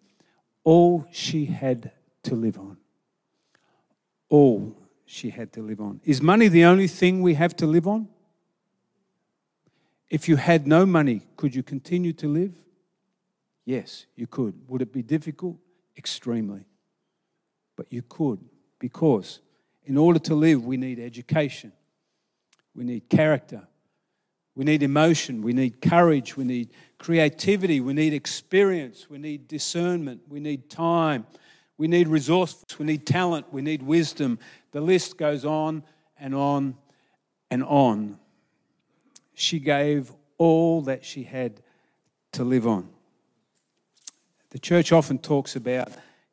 all 0.64 1.06
she 1.10 1.46
had 1.46 1.90
to 2.24 2.34
live 2.34 2.58
on. 2.58 2.76
All 4.28 4.76
she 5.04 5.30
had 5.30 5.52
to 5.54 5.62
live 5.62 5.80
on. 5.80 6.00
Is 6.04 6.20
money 6.20 6.48
the 6.48 6.64
only 6.64 6.88
thing 6.88 7.22
we 7.22 7.34
have 7.34 7.54
to 7.56 7.66
live 7.66 7.86
on? 7.86 8.08
If 10.08 10.28
you 10.28 10.36
had 10.36 10.66
no 10.66 10.86
money, 10.86 11.22
could 11.36 11.54
you 11.54 11.62
continue 11.62 12.12
to 12.14 12.28
live? 12.28 12.52
Yes, 13.64 14.06
you 14.14 14.26
could. 14.26 14.54
Would 14.68 14.82
it 14.82 14.92
be 14.92 15.02
difficult? 15.02 15.56
Extremely. 15.96 16.64
But 17.74 17.92
you 17.92 18.02
could 18.02 18.38
because 18.78 19.40
in 19.84 19.96
order 19.96 20.18
to 20.20 20.34
live, 20.34 20.64
we 20.64 20.76
need 20.76 20.98
education, 20.98 21.72
we 22.74 22.84
need 22.84 23.08
character, 23.08 23.66
we 24.54 24.64
need 24.64 24.82
emotion, 24.82 25.42
we 25.42 25.52
need 25.52 25.80
courage, 25.80 26.36
we 26.36 26.44
need 26.44 26.70
creativity, 26.98 27.80
we 27.80 27.92
need 27.92 28.12
experience, 28.12 29.08
we 29.10 29.18
need 29.18 29.48
discernment, 29.48 30.22
we 30.28 30.40
need 30.40 30.70
time, 30.70 31.26
we 31.78 31.88
need 31.88 32.08
resourcefulness, 32.08 32.78
we 32.78 32.86
need 32.86 33.06
talent, 33.06 33.52
we 33.52 33.62
need 33.62 33.82
wisdom. 33.82 34.38
The 34.72 34.80
list 34.80 35.18
goes 35.18 35.44
on 35.44 35.82
and 36.18 36.34
on 36.34 36.76
and 37.50 37.62
on 37.64 38.18
she 39.36 39.60
gave 39.60 40.10
all 40.38 40.80
that 40.80 41.04
she 41.04 41.22
had 41.22 41.60
to 42.32 42.42
live 42.42 42.66
on. 42.66 42.88
The 44.50 44.58
church 44.58 44.92
often 44.92 45.18
talks 45.18 45.56
about 45.56 45.90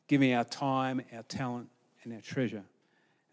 giving 0.07 0.33
our 0.33 0.45
time, 0.45 1.01
our 1.13 1.23
talent, 1.23 1.67
and 2.03 2.13
our 2.13 2.21
treasure. 2.21 2.63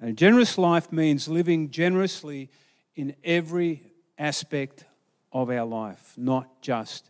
And 0.00 0.10
a 0.10 0.12
generous 0.12 0.58
life 0.58 0.90
means 0.90 1.28
living 1.28 1.70
generously 1.70 2.50
in 2.96 3.14
every 3.22 3.84
aspect 4.18 4.84
of 5.32 5.50
our 5.50 5.64
life, 5.64 6.14
not 6.16 6.60
just 6.60 7.08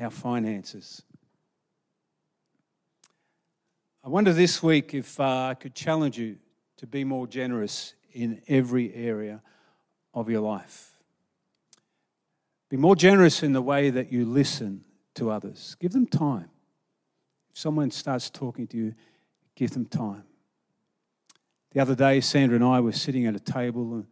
our 0.00 0.10
finances. 0.10 1.02
I 4.02 4.08
wonder 4.08 4.32
this 4.32 4.60
week 4.64 4.94
if 4.94 5.20
uh, 5.20 5.48
I 5.50 5.54
could 5.54 5.76
challenge 5.76 6.18
you 6.18 6.38
to 6.78 6.88
be 6.88 7.04
more 7.04 7.28
generous 7.28 7.94
in 8.12 8.42
every 8.48 8.92
area 8.94 9.42
of 10.12 10.28
your 10.28 10.40
life. 10.40 10.89
Be 12.70 12.76
more 12.76 12.94
generous 12.94 13.42
in 13.42 13.52
the 13.52 13.60
way 13.60 13.90
that 13.90 14.12
you 14.12 14.24
listen 14.24 14.84
to 15.16 15.30
others. 15.30 15.76
Give 15.80 15.90
them 15.90 16.06
time. 16.06 16.48
If 17.50 17.58
someone 17.58 17.90
starts 17.90 18.30
talking 18.30 18.68
to 18.68 18.76
you, 18.76 18.94
give 19.56 19.72
them 19.72 19.86
time. 19.86 20.22
The 21.72 21.80
other 21.80 21.96
day, 21.96 22.20
Sandra 22.20 22.54
and 22.54 22.64
I 22.64 22.78
were 22.80 22.92
sitting 22.92 23.26
at 23.26 23.34
a 23.34 23.40
table 23.40 23.94
and 23.94 24.06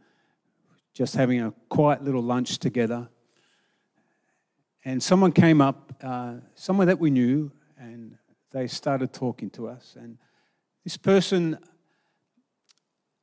just 0.92 1.14
having 1.14 1.40
a 1.40 1.52
quiet 1.68 2.02
little 2.02 2.22
lunch 2.22 2.58
together. 2.58 3.08
And 4.84 5.00
someone 5.00 5.30
came 5.30 5.60
up, 5.60 5.94
uh, 6.02 6.34
someone 6.56 6.88
that 6.88 6.98
we 6.98 7.10
knew, 7.10 7.52
and 7.78 8.16
they 8.50 8.66
started 8.66 9.12
talking 9.12 9.50
to 9.50 9.68
us. 9.68 9.96
And 9.96 10.18
this 10.82 10.96
person 10.96 11.58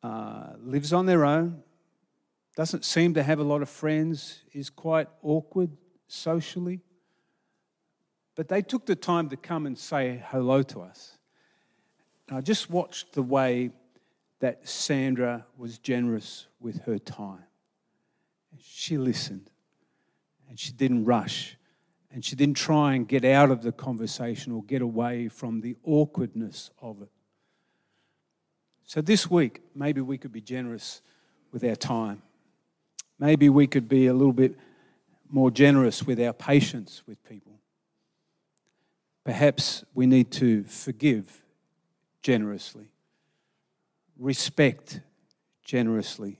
uh, 0.02 0.54
lives 0.60 0.94
on 0.94 1.06
their 1.06 1.26
own, 1.26 1.62
doesn't 2.56 2.86
seem 2.86 3.14
to 3.16 3.24
have 3.24 3.40
a 3.40 3.44
lot 3.44 3.62
of 3.62 3.70
friends, 3.70 4.44
is 4.54 4.70
quite 4.70 5.08
awkward 5.22 5.72
socially. 6.08 6.82
But 8.36 8.48
they 8.48 8.62
took 8.62 8.86
the 8.86 8.96
time 8.96 9.30
to 9.30 9.38
come 9.38 9.66
and 9.66 9.78
say 9.78 10.24
hello 10.28 10.62
to 10.64 10.82
us. 10.82 11.18
And 12.28 12.38
I 12.38 12.42
just 12.42 12.70
watched 12.70 13.14
the 13.14 13.22
way 13.22 13.72
that 14.40 14.68
Sandra 14.68 15.46
was 15.58 15.78
generous 15.78 16.48
with 16.60 16.82
her 16.84 16.98
time. 16.98 17.44
She 18.58 18.98
listened 18.98 19.50
and 20.50 20.60
she 20.60 20.72
didn't 20.72 21.06
rush 21.06 21.58
and 22.12 22.24
she 22.24 22.36
didn't 22.36 22.56
try 22.56 22.94
and 22.94 23.08
get 23.08 23.26
out 23.26 23.52
of 23.52 23.62
the 23.62 23.72
conversation 23.72 24.54
or 24.54 24.64
get 24.64 24.82
away 24.82 25.28
from 25.28 25.62
the 25.62 25.76
awkwardness 25.84 26.72
of 26.82 27.02
it. 27.02 27.10
So 28.86 29.02
this 29.02 29.30
week, 29.30 29.62
maybe 29.74 30.00
we 30.00 30.18
could 30.18 30.32
be 30.32 30.42
generous 30.42 31.02
with 31.52 31.64
our 31.64 31.76
time. 31.76 32.22
Maybe 33.20 33.50
we 33.50 33.68
could 33.68 33.88
be 33.88 34.08
a 34.08 34.14
little 34.14 34.34
bit 34.34 34.56
more 35.30 35.52
generous 35.52 36.04
with 36.04 36.20
our 36.20 36.34
patience 36.34 37.04
with 37.08 37.24
people. 37.24 37.54
Perhaps 39.24 39.84
we 39.94 40.06
need 40.06 40.32
to 40.32 40.64
forgive 40.66 41.44
generously, 42.22 42.92
respect 44.18 45.00
generously, 45.64 46.40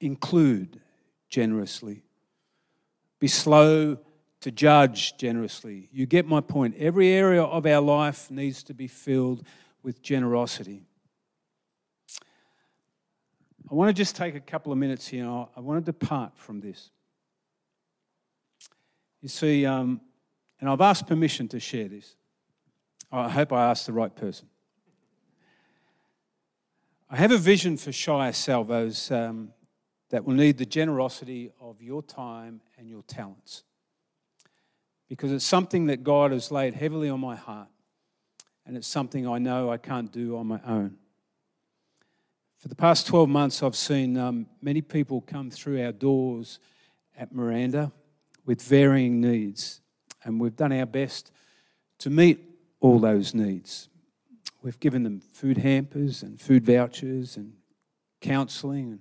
include 0.00 0.80
generously, 1.28 2.02
be 3.20 3.28
slow 3.28 3.98
to 4.40 4.50
judge 4.50 5.16
generously. 5.16 5.88
You 5.92 6.06
get 6.06 6.26
my 6.26 6.40
point. 6.40 6.76
Every 6.78 7.08
area 7.08 7.42
of 7.42 7.66
our 7.66 7.80
life 7.80 8.30
needs 8.30 8.62
to 8.64 8.74
be 8.74 8.86
filled 8.86 9.44
with 9.82 10.02
generosity. 10.02 10.87
I 13.70 13.74
want 13.74 13.90
to 13.90 13.92
just 13.92 14.16
take 14.16 14.34
a 14.34 14.40
couple 14.40 14.72
of 14.72 14.78
minutes 14.78 15.06
here. 15.06 15.26
I 15.26 15.60
want 15.60 15.84
to 15.84 15.92
depart 15.92 16.32
from 16.36 16.60
this. 16.60 16.90
You 19.20 19.28
see, 19.28 19.66
um, 19.66 20.00
and 20.60 20.70
I've 20.70 20.80
asked 20.80 21.06
permission 21.06 21.48
to 21.48 21.60
share 21.60 21.86
this. 21.88 22.16
I 23.12 23.28
hope 23.28 23.52
I 23.52 23.70
asked 23.70 23.86
the 23.86 23.92
right 23.92 24.14
person. 24.14 24.48
I 27.10 27.16
have 27.16 27.30
a 27.30 27.38
vision 27.38 27.76
for 27.76 27.92
Shire 27.92 28.32
Salvos 28.32 29.10
um, 29.10 29.50
that 30.10 30.24
will 30.24 30.34
need 30.34 30.56
the 30.56 30.66
generosity 30.66 31.50
of 31.60 31.82
your 31.82 32.02
time 32.02 32.62
and 32.78 32.88
your 32.88 33.02
talents. 33.02 33.64
Because 35.08 35.30
it's 35.30 35.44
something 35.44 35.86
that 35.86 36.04
God 36.04 36.32
has 36.32 36.50
laid 36.50 36.74
heavily 36.74 37.10
on 37.10 37.20
my 37.20 37.36
heart, 37.36 37.68
and 38.66 38.76
it's 38.76 38.88
something 38.88 39.26
I 39.26 39.38
know 39.38 39.70
I 39.70 39.76
can't 39.76 40.12
do 40.12 40.38
on 40.38 40.46
my 40.46 40.60
own. 40.66 40.96
For 42.58 42.66
the 42.66 42.74
past 42.74 43.06
12 43.06 43.28
months, 43.28 43.62
I've 43.62 43.76
seen 43.76 44.16
um, 44.16 44.46
many 44.60 44.82
people 44.82 45.20
come 45.20 45.48
through 45.48 45.80
our 45.84 45.92
doors 45.92 46.58
at 47.16 47.32
Miranda 47.32 47.92
with 48.44 48.60
varying 48.62 49.20
needs, 49.20 49.80
and 50.24 50.40
we've 50.40 50.56
done 50.56 50.72
our 50.72 50.86
best 50.86 51.30
to 51.98 52.10
meet 52.10 52.44
all 52.80 52.98
those 52.98 53.32
needs. 53.32 53.88
We've 54.60 54.80
given 54.80 55.04
them 55.04 55.20
food 55.20 55.58
hampers 55.58 56.24
and 56.24 56.40
food 56.40 56.64
vouchers 56.64 57.36
and 57.36 57.52
counselling 58.20 58.90
and 58.90 59.00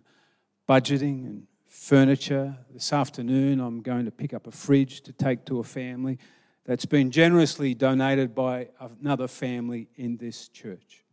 budgeting 0.70 1.26
and 1.26 1.48
furniture. 1.67 2.56
This 2.72 2.93
afternoon, 2.93 3.60
I'm 3.60 3.82
going 3.82 4.06
to 4.06 4.12
pick 4.12 4.36
up 4.36 4.46
a 4.46 4.52
fridge 4.52 5.02
to 5.02 5.13
take 5.13 5.46
to 5.46 5.60
a 5.60 5.63
family 5.63 6.20
that's 6.63 6.86
been 6.86 7.10
generously 7.10 7.74
donated 7.74 8.36
by 8.36 8.67
another 8.80 9.28
family 9.28 9.88
in 9.96 10.17
this 10.17 10.48
church. 10.50 11.07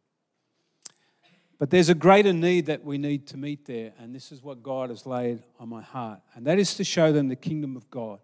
But 1.58 1.70
there's 1.70 1.88
a 1.88 1.94
greater 1.94 2.32
need 2.32 2.66
that 2.66 2.84
we 2.84 2.98
need 2.98 3.26
to 3.28 3.36
meet 3.36 3.64
there, 3.64 3.92
and 3.98 4.14
this 4.14 4.32
is 4.32 4.42
what 4.42 4.62
God 4.62 4.90
has 4.90 5.06
laid 5.06 5.42
on 5.60 5.68
my 5.68 5.82
heart, 5.82 6.20
and 6.34 6.46
that 6.46 6.58
is 6.58 6.74
to 6.74 6.84
show 6.84 7.12
them 7.12 7.28
the 7.28 7.36
kingdom 7.36 7.76
of 7.76 7.88
God 7.90 8.18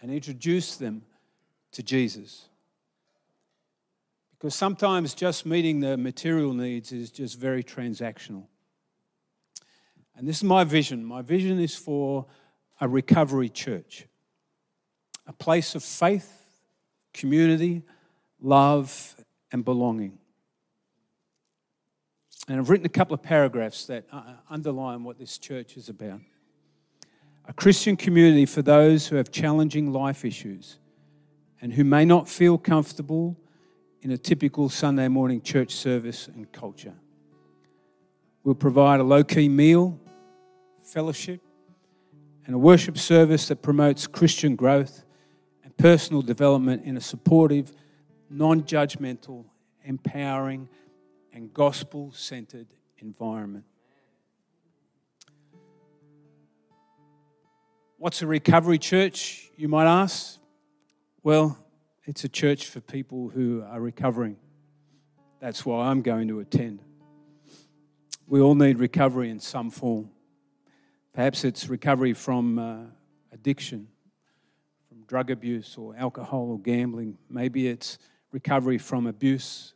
and 0.00 0.10
introduce 0.10 0.76
them 0.76 1.02
to 1.72 1.82
Jesus. 1.82 2.48
Because 4.32 4.54
sometimes 4.54 5.14
just 5.14 5.46
meeting 5.46 5.80
the 5.80 5.96
material 5.96 6.52
needs 6.52 6.92
is 6.92 7.10
just 7.10 7.38
very 7.38 7.64
transactional. 7.64 8.44
And 10.16 10.28
this 10.28 10.36
is 10.36 10.44
my 10.44 10.64
vision. 10.64 11.02
My 11.02 11.22
vision 11.22 11.58
is 11.58 11.74
for 11.74 12.26
a 12.80 12.86
recovery 12.86 13.48
church, 13.48 14.06
a 15.26 15.32
place 15.32 15.74
of 15.74 15.82
faith, 15.82 16.30
community, 17.14 17.82
love, 18.40 19.16
and 19.50 19.64
belonging. 19.64 20.18
And 22.48 22.58
I've 22.58 22.68
written 22.68 22.84
a 22.84 22.90
couple 22.90 23.14
of 23.14 23.22
paragraphs 23.22 23.86
that 23.86 24.04
uh, 24.12 24.22
underline 24.50 25.02
what 25.02 25.18
this 25.18 25.38
church 25.38 25.76
is 25.76 25.88
about. 25.88 26.20
A 27.46 27.52
Christian 27.52 27.96
community 27.96 28.46
for 28.46 28.62
those 28.62 29.06
who 29.06 29.16
have 29.16 29.30
challenging 29.30 29.92
life 29.92 30.24
issues 30.24 30.78
and 31.60 31.72
who 31.72 31.84
may 31.84 32.04
not 32.04 32.28
feel 32.28 32.58
comfortable 32.58 33.36
in 34.02 34.10
a 34.10 34.18
typical 34.18 34.68
Sunday 34.68 35.08
morning 35.08 35.40
church 35.40 35.74
service 35.74 36.28
and 36.28 36.50
culture. 36.52 36.94
We'll 38.42 38.54
provide 38.54 39.00
a 39.00 39.02
low 39.02 39.24
key 39.24 39.48
meal, 39.48 39.98
fellowship, 40.82 41.40
and 42.44 42.54
a 42.54 42.58
worship 42.58 42.98
service 42.98 43.48
that 43.48 43.62
promotes 43.62 44.06
Christian 44.06 44.54
growth 44.54 45.04
and 45.62 45.74
personal 45.78 46.20
development 46.20 46.84
in 46.84 46.98
a 46.98 47.00
supportive, 47.00 47.72
non 48.28 48.64
judgmental, 48.64 49.46
empowering, 49.84 50.68
and 51.34 51.52
gospel 51.52 52.12
centered 52.12 52.68
environment. 52.98 53.64
What's 57.98 58.22
a 58.22 58.26
recovery 58.26 58.78
church, 58.78 59.50
you 59.56 59.66
might 59.66 59.86
ask? 59.86 60.38
Well, 61.22 61.58
it's 62.04 62.22
a 62.22 62.28
church 62.28 62.68
for 62.68 62.80
people 62.80 63.28
who 63.28 63.64
are 63.68 63.80
recovering. 63.80 64.36
That's 65.40 65.66
why 65.66 65.86
I'm 65.86 66.02
going 66.02 66.28
to 66.28 66.38
attend. 66.38 66.80
We 68.26 68.40
all 68.40 68.54
need 68.54 68.78
recovery 68.78 69.30
in 69.30 69.40
some 69.40 69.70
form. 69.70 70.10
Perhaps 71.12 71.44
it's 71.44 71.68
recovery 71.68 72.14
from 72.14 72.58
uh, 72.58 72.76
addiction, 73.32 73.88
from 74.88 75.02
drug 75.06 75.30
abuse 75.30 75.76
or 75.76 75.96
alcohol 75.96 76.50
or 76.50 76.60
gambling. 76.60 77.18
Maybe 77.28 77.68
it's 77.68 77.98
recovery 78.30 78.78
from 78.78 79.06
abuse 79.06 79.73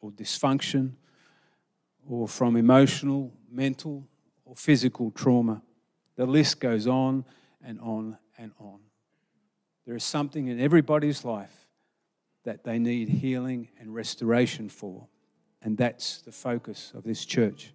or 0.00 0.10
dysfunction 0.10 0.92
or 2.08 2.26
from 2.26 2.56
emotional, 2.56 3.32
mental, 3.50 4.06
or 4.44 4.56
physical 4.56 5.10
trauma. 5.10 5.62
The 6.16 6.26
list 6.26 6.60
goes 6.60 6.86
on 6.86 7.24
and 7.62 7.78
on 7.80 8.16
and 8.38 8.52
on. 8.58 8.80
There 9.86 9.94
is 9.94 10.04
something 10.04 10.48
in 10.48 10.60
everybody's 10.60 11.24
life 11.24 11.66
that 12.44 12.64
they 12.64 12.78
need 12.78 13.08
healing 13.08 13.68
and 13.78 13.94
restoration 13.94 14.68
for, 14.68 15.06
and 15.62 15.76
that's 15.76 16.22
the 16.22 16.32
focus 16.32 16.92
of 16.94 17.04
this 17.04 17.24
church. 17.24 17.72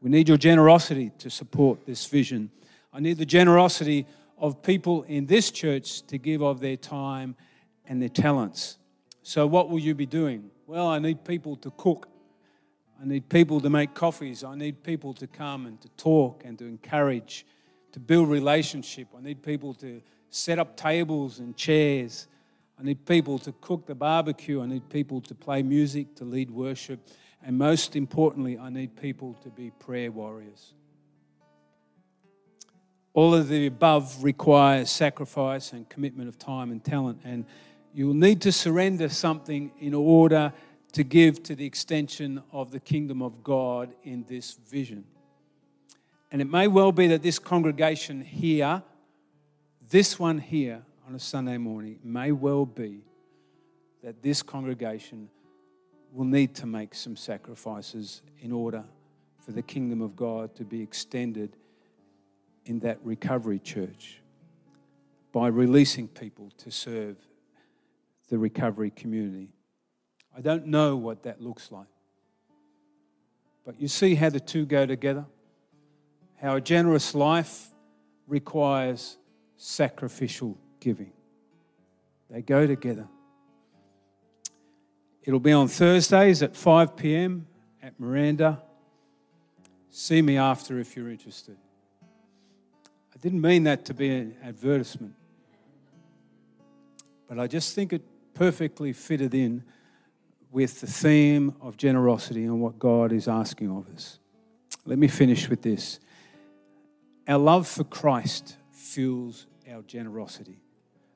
We 0.00 0.10
need 0.10 0.28
your 0.28 0.36
generosity 0.36 1.10
to 1.18 1.30
support 1.30 1.86
this 1.86 2.06
vision. 2.06 2.50
I 2.92 3.00
need 3.00 3.18
the 3.18 3.26
generosity 3.26 4.06
of 4.36 4.62
people 4.62 5.02
in 5.04 5.26
this 5.26 5.50
church 5.50 6.02
to 6.06 6.18
give 6.18 6.42
of 6.42 6.60
their 6.60 6.76
time 6.76 7.34
and 7.86 8.00
their 8.00 8.08
talents. 8.08 8.78
So, 9.28 9.46
what 9.46 9.68
will 9.68 9.78
you 9.78 9.94
be 9.94 10.06
doing? 10.06 10.50
Well, 10.66 10.88
I 10.88 10.98
need 10.98 11.22
people 11.22 11.54
to 11.56 11.70
cook. 11.72 12.08
I 12.98 13.04
need 13.04 13.28
people 13.28 13.60
to 13.60 13.68
make 13.68 13.92
coffees. 13.92 14.42
I 14.42 14.54
need 14.56 14.82
people 14.82 15.12
to 15.12 15.26
come 15.26 15.66
and 15.66 15.78
to 15.82 15.88
talk 15.98 16.44
and 16.46 16.58
to 16.58 16.64
encourage, 16.64 17.44
to 17.92 18.00
build 18.00 18.30
relationship. 18.30 19.08
I 19.14 19.20
need 19.20 19.42
people 19.42 19.74
to 19.74 20.00
set 20.30 20.58
up 20.58 20.78
tables 20.78 21.40
and 21.40 21.54
chairs. 21.54 22.26
I 22.80 22.84
need 22.84 23.04
people 23.04 23.38
to 23.40 23.52
cook 23.60 23.84
the 23.84 23.94
barbecue. 23.94 24.62
I 24.62 24.66
need 24.66 24.88
people 24.88 25.20
to 25.20 25.34
play 25.34 25.62
music, 25.62 26.14
to 26.14 26.24
lead 26.24 26.50
worship. 26.50 26.98
And 27.44 27.58
most 27.58 27.96
importantly, 27.96 28.56
I 28.56 28.70
need 28.70 28.96
people 28.96 29.34
to 29.42 29.50
be 29.50 29.72
prayer 29.72 30.10
warriors. 30.10 30.72
All 33.12 33.34
of 33.34 33.48
the 33.48 33.66
above 33.66 34.24
requires 34.24 34.88
sacrifice 34.88 35.74
and 35.74 35.86
commitment 35.86 36.30
of 36.30 36.38
time 36.38 36.70
and 36.70 36.82
talent. 36.82 37.20
And 37.24 37.44
you'll 37.94 38.14
need 38.14 38.40
to 38.42 38.52
surrender 38.52 39.08
something 39.08 39.70
in 39.80 39.94
order 39.94 40.52
to 40.92 41.04
give 41.04 41.42
to 41.44 41.54
the 41.54 41.66
extension 41.66 42.42
of 42.52 42.70
the 42.70 42.80
kingdom 42.80 43.22
of 43.22 43.42
God 43.42 43.94
in 44.04 44.24
this 44.28 44.58
vision. 44.68 45.04
And 46.30 46.42
it 46.42 46.50
may 46.50 46.66
well 46.66 46.92
be 46.92 47.06
that 47.08 47.22
this 47.22 47.38
congregation 47.38 48.20
here 48.20 48.82
this 49.90 50.18
one 50.18 50.38
here 50.38 50.82
on 51.06 51.14
a 51.14 51.18
Sunday 51.18 51.56
morning 51.56 51.98
may 52.04 52.30
well 52.30 52.66
be 52.66 53.00
that 54.04 54.22
this 54.22 54.42
congregation 54.42 55.30
will 56.12 56.26
need 56.26 56.54
to 56.56 56.66
make 56.66 56.94
some 56.94 57.16
sacrifices 57.16 58.20
in 58.40 58.52
order 58.52 58.84
for 59.38 59.52
the 59.52 59.62
kingdom 59.62 60.02
of 60.02 60.14
God 60.14 60.54
to 60.56 60.64
be 60.64 60.82
extended 60.82 61.56
in 62.66 62.80
that 62.80 62.98
recovery 63.02 63.58
church 63.58 64.20
by 65.32 65.48
releasing 65.48 66.06
people 66.06 66.50
to 66.58 66.70
serve 66.70 67.16
the 68.28 68.38
recovery 68.38 68.90
community. 68.90 69.50
I 70.36 70.40
don't 70.40 70.66
know 70.66 70.96
what 70.96 71.24
that 71.24 71.40
looks 71.40 71.72
like. 71.72 71.86
But 73.64 73.80
you 73.80 73.88
see 73.88 74.14
how 74.14 74.30
the 74.30 74.40
two 74.40 74.64
go 74.64 74.86
together? 74.86 75.26
How 76.40 76.56
a 76.56 76.60
generous 76.60 77.14
life 77.14 77.68
requires 78.26 79.18
sacrificial 79.56 80.56
giving. 80.80 81.12
They 82.30 82.42
go 82.42 82.66
together. 82.66 83.08
It'll 85.22 85.40
be 85.40 85.52
on 85.52 85.68
Thursdays 85.68 86.42
at 86.42 86.56
5 86.56 86.96
p.m. 86.96 87.46
at 87.82 87.98
Miranda. 87.98 88.62
See 89.90 90.22
me 90.22 90.38
after 90.38 90.78
if 90.78 90.96
you're 90.96 91.10
interested. 91.10 91.56
I 92.02 93.18
didn't 93.20 93.40
mean 93.40 93.64
that 93.64 93.84
to 93.86 93.94
be 93.94 94.10
an 94.10 94.36
advertisement, 94.44 95.14
but 97.28 97.38
I 97.38 97.46
just 97.46 97.74
think 97.74 97.92
it 97.92 98.02
perfectly 98.38 98.92
fitted 98.92 99.34
in 99.34 99.64
with 100.52 100.80
the 100.80 100.86
theme 100.86 101.52
of 101.60 101.76
generosity 101.76 102.44
and 102.44 102.60
what 102.60 102.78
God 102.78 103.10
is 103.10 103.26
asking 103.26 103.68
of 103.68 103.92
us. 103.92 104.20
Let 104.86 104.96
me 104.96 105.08
finish 105.08 105.48
with 105.48 105.60
this. 105.62 105.98
Our 107.26 107.38
love 107.38 107.66
for 107.66 107.82
Christ 107.82 108.56
fuels 108.70 109.46
our 109.68 109.82
generosity. 109.82 110.60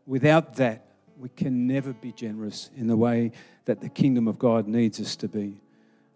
Without 0.04 0.56
that, 0.56 0.84
we 1.16 1.28
can 1.28 1.68
never 1.68 1.92
be 1.92 2.10
generous 2.10 2.70
in 2.76 2.88
the 2.88 2.96
way 2.96 3.30
that 3.66 3.80
the 3.80 3.88
kingdom 3.88 4.26
of 4.26 4.36
God 4.36 4.66
needs 4.66 4.98
us 5.00 5.14
to 5.16 5.28
be. 5.28 5.60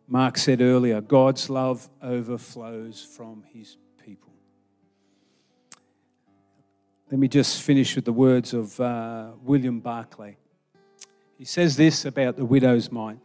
Mark 0.08 0.36
said 0.36 0.60
earlier, 0.60 1.00
God's 1.00 1.48
love 1.48 1.88
overflows 2.02 3.00
from 3.00 3.44
his 3.52 3.76
people. 4.04 4.32
Let 7.12 7.20
me 7.20 7.28
just 7.28 7.62
finish 7.62 7.94
with 7.94 8.06
the 8.06 8.12
words 8.12 8.52
of 8.52 8.80
uh, 8.80 9.30
William 9.44 9.78
Barclay. 9.78 10.36
He 11.36 11.44
says 11.44 11.76
this 11.76 12.04
about 12.04 12.36
the 12.36 12.44
widow's 12.44 12.90
mite 12.90 13.18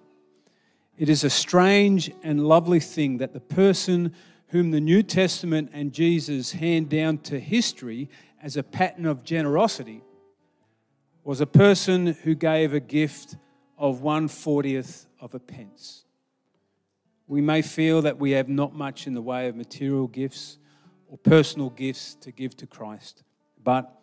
It 0.97 1.10
is 1.10 1.24
a 1.24 1.30
strange 1.30 2.12
and 2.24 2.45
lovely 2.45 2.80
thing 2.80 3.17
that 3.17 3.34
the 3.34 3.39
person 3.39 4.13
whom 4.47 4.71
the 4.71 4.82
New 4.82 5.02
Testament 5.02 5.71
and 5.74 5.93
Jesus 5.93 6.52
hand 6.52 6.89
down 6.89 7.19
to 7.19 7.39
history 7.39 8.10
as 8.43 8.58
a 8.58 8.63
pattern 8.63 9.06
of 9.06 9.24
generosity 9.24 10.04
was 11.24 11.39
a 11.39 11.45
person 11.45 12.08
who 12.08 12.36
gave 12.36 12.74
a 12.74 12.80
gift 12.82 13.38
of 13.78 14.02
one 14.02 14.28
fortieth 14.28 15.08
of 15.21 15.34
a 15.34 15.39
pence. 15.39 16.04
We 17.28 17.39
may 17.39 17.62
feel 17.62 18.02
that 18.02 18.19
we 18.19 18.32
have 18.32 18.50
not 18.50 18.76
much 18.76 19.08
in 19.08 19.13
the 19.13 19.21
way 19.21 19.47
of 19.47 19.56
material 19.56 20.08
gifts 20.08 20.58
or 21.08 21.17
personal 21.17 21.69
gifts 21.69 22.15
to 22.15 22.32
give 22.32 22.58
to 22.58 22.67
Christ, 22.67 23.24
but 23.63 24.02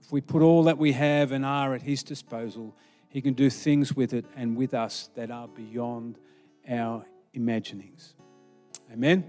if 0.00 0.10
we 0.10 0.22
put 0.22 0.40
all 0.40 0.62
that 0.64 0.78
we 0.78 0.92
have 0.92 1.32
and 1.32 1.44
are 1.44 1.74
at 1.74 1.82
His 1.82 2.02
disposal, 2.02 2.74
He 3.10 3.20
can 3.20 3.34
do 3.34 3.50
things 3.50 3.94
with 3.94 4.14
it 4.14 4.24
and 4.36 4.56
with 4.56 4.72
us 4.72 5.10
that 5.16 5.32
are 5.32 5.48
beyond 5.48 6.16
our 6.68 7.04
imaginings. 7.34 8.14
Amen. 8.92 9.28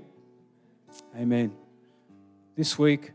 Amen. 1.18 1.52
This 2.56 2.78
week, 2.78 3.12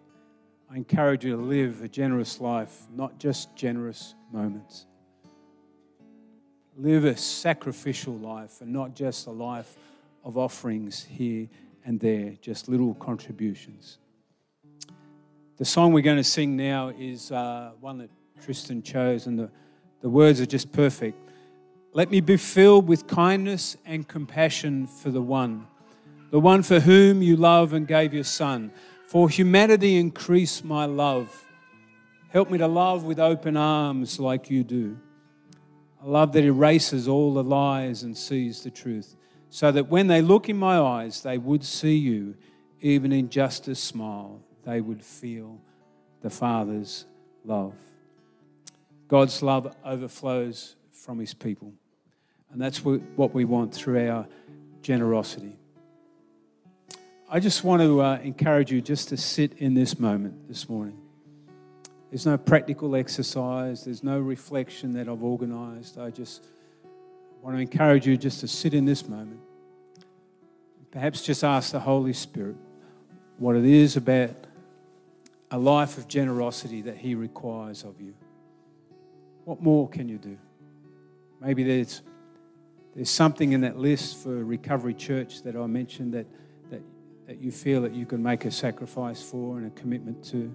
I 0.69 0.75
encourage 0.75 1.25
you 1.25 1.37
to 1.37 1.43
live 1.43 1.83
a 1.83 1.89
generous 1.89 2.41
life, 2.41 2.83
not 2.93 3.19
just 3.19 3.55
generous 3.55 4.17
moments. 4.33 4.87
Live 6.77 7.05
a 7.05 7.17
sacrificial 7.17 8.15
life 8.15 8.61
and 8.61 8.73
not 8.73 8.97
just 8.97 9.29
a 9.29 9.31
life 9.31 9.77
of 10.25 10.37
offerings 10.37 11.05
here 11.05 11.49
and 11.85 12.01
there, 12.01 12.33
just 12.41 12.69
little 12.69 12.95
contributions. 12.95 13.99
The 15.59 15.65
song 15.65 15.93
we're 15.93 16.01
going 16.03 16.17
to 16.17 16.25
sing 16.25 16.57
now 16.57 16.89
is 16.89 17.31
uh, 17.31 17.71
one 17.79 17.99
that 17.99 18.11
Tristan 18.43 18.83
chose, 18.83 19.27
and 19.27 19.39
the, 19.39 19.51
the 20.01 20.09
words 20.09 20.41
are 20.41 20.47
just 20.47 20.73
perfect. 20.73 21.19
Let 21.93 22.11
me 22.11 22.21
be 22.21 22.37
filled 22.37 22.89
with 22.89 23.07
kindness 23.07 23.77
and 23.85 24.07
compassion 24.07 24.87
for 24.87 25.11
the 25.11 25.23
one 25.23 25.67
the 26.31 26.41
one 26.41 26.63
for 26.63 26.81
whom 26.81 27.23
you 27.23 27.37
love 27.37 27.73
and 27.73 27.87
gave 27.87 28.13
your 28.13 28.25
Son. 28.25 28.73
For 29.07 29.29
humanity, 29.29 29.97
increase 29.97 30.65
my 30.65 30.85
love. 30.85 31.47
Help 32.29 32.51
me 32.51 32.59
to 32.59 32.67
love 32.67 33.05
with 33.05 33.19
open 33.21 33.57
arms 33.57 34.19
like 34.19 34.51
you 34.51 34.65
do. 34.65 34.99
A 36.03 36.09
love 36.09 36.33
that 36.33 36.45
erases 36.45 37.09
all 37.09 37.33
the 37.35 37.45
lies 37.45 38.03
and 38.03 38.17
sees 38.17 38.63
the 38.63 38.71
truth, 38.71 39.17
so 39.49 39.73
that 39.73 39.89
when 39.89 40.09
they 40.09 40.21
look 40.21 40.49
in 40.49 40.57
my 40.57 40.79
eyes, 40.79 41.23
they 41.23 41.39
would 41.39 41.65
see 41.65 41.97
you, 41.97 42.35
even 42.81 43.13
in 43.13 43.31
just 43.31 43.69
a 43.69 43.75
smile, 43.75 44.43
they 44.65 44.81
would 44.81 45.03
feel 45.03 45.61
the 46.21 46.31
Father's 46.31 47.07
love. 47.45 47.75
God's 49.09 49.43
love 49.43 49.75
overflows 49.85 50.75
from 50.93 51.19
his 51.19 51.35
people. 51.35 51.73
And 52.53 52.61
that's 52.61 52.85
what 52.85 53.35
we 53.35 53.45
want 53.45 53.75
through 53.75 54.09
our 54.09 54.27
generosity. 54.83 55.57
I 57.29 57.41
just 57.41 57.65
want 57.65 57.83
to 57.83 58.01
uh, 58.03 58.19
encourage 58.23 58.71
you 58.71 58.81
just 58.81 59.09
to 59.09 59.17
sit 59.17 59.55
in 59.59 59.75
this 59.75 59.99
moment 59.99 60.49
this 60.49 60.69
morning. 60.69 60.97
There's 62.11 62.25
no 62.25 62.39
practical 62.39 62.95
exercise, 62.95 63.85
there's 63.85 64.05
no 64.05 64.21
reflection 64.21 64.93
that 64.93 65.09
I've 65.09 65.23
organized. 65.23 65.99
I 65.99 66.11
just 66.11 66.45
want 67.43 67.57
to 67.57 67.61
encourage 67.61 68.07
you 68.07 68.17
just 68.17 68.41
to 68.41 68.49
sit 68.49 68.75
in 68.75 68.85
this 68.85 69.09
moment. 69.09 69.41
Perhaps 70.93 71.23
just 71.23 71.45
ask 71.45 71.73
the 71.73 71.81
Holy 71.81 72.13
Spirit 72.13 72.57
what 73.39 73.57
it 73.57 73.65
is 73.65 73.97
about 73.97 74.31
a 75.51 75.59
life 75.59 75.99
of 75.99 76.09
generosity 76.09 76.83
that 76.83 76.97
He 76.97 77.15
requires 77.15 77.83
of 77.83 78.01
you. 78.01 78.15
What 79.47 79.63
more 79.63 79.89
can 79.89 80.09
you 80.09 80.19
do? 80.19 80.37
Maybe 81.41 81.63
there's, 81.63 82.03
there's 82.97 83.09
something 83.09 83.53
in 83.53 83.61
that 83.61 83.79
list 83.79 84.17
for 84.17 84.45
Recovery 84.45 84.93
Church 84.93 85.45
that 85.45 85.55
I 85.55 85.65
mentioned 85.69 86.15
that, 86.15 86.27
that, 86.69 86.83
that 87.29 87.41
you 87.41 87.53
feel 87.53 87.81
that 87.83 87.95
you 87.95 88.07
can 88.07 88.21
make 88.21 88.45
a 88.45 88.51
sacrifice 88.51 89.23
for 89.23 89.59
and 89.59 89.69
a 89.69 89.81
commitment 89.81 90.25
to. 90.31 90.53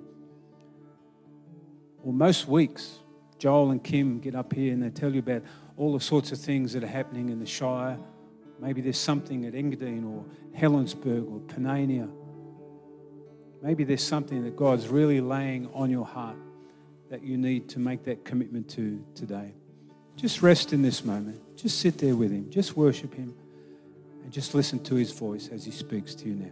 Well, 2.03 2.11
most 2.11 2.49
weeks, 2.49 2.99
Joel 3.39 3.71
and 3.71 3.81
Kim 3.81 4.19
get 4.19 4.35
up 4.35 4.51
here 4.51 4.73
and 4.73 4.83
they 4.83 4.89
tell 4.89 5.13
you 5.13 5.19
about 5.19 5.43
all 5.77 5.93
the 5.93 6.01
sorts 6.01 6.33
of 6.33 6.39
things 6.39 6.73
that 6.73 6.83
are 6.83 6.87
happening 6.87 7.29
in 7.29 7.39
the 7.39 7.45
Shire. 7.45 7.97
Maybe 8.59 8.81
there's 8.81 8.97
something 8.97 9.45
at 9.45 9.53
Engadine 9.53 10.05
or 10.05 10.25
Helensburgh 10.53 11.31
or 11.31 11.39
Panania. 11.47 12.11
Maybe 13.61 13.85
there's 13.85 14.03
something 14.03 14.43
that 14.43 14.57
God's 14.57 14.89
really 14.89 15.21
laying 15.21 15.69
on 15.73 15.89
your 15.89 16.05
heart 16.05 16.35
that 17.11 17.23
you 17.23 17.37
need 17.37 17.67
to 17.67 17.77
make 17.77 18.05
that 18.05 18.23
commitment 18.23 18.69
to 18.69 19.03
today. 19.15 19.53
Just 20.15 20.41
rest 20.41 20.71
in 20.71 20.81
this 20.81 21.03
moment. 21.03 21.41
Just 21.57 21.79
sit 21.79 21.97
there 21.97 22.15
with 22.15 22.31
Him. 22.31 22.49
Just 22.49 22.77
worship 22.77 23.13
Him. 23.13 23.35
And 24.23 24.31
just 24.31 24.55
listen 24.55 24.79
to 24.85 24.95
His 24.95 25.11
voice 25.11 25.49
as 25.49 25.65
He 25.65 25.71
speaks 25.71 26.15
to 26.15 26.29
you 26.29 26.35
now. 26.35 26.51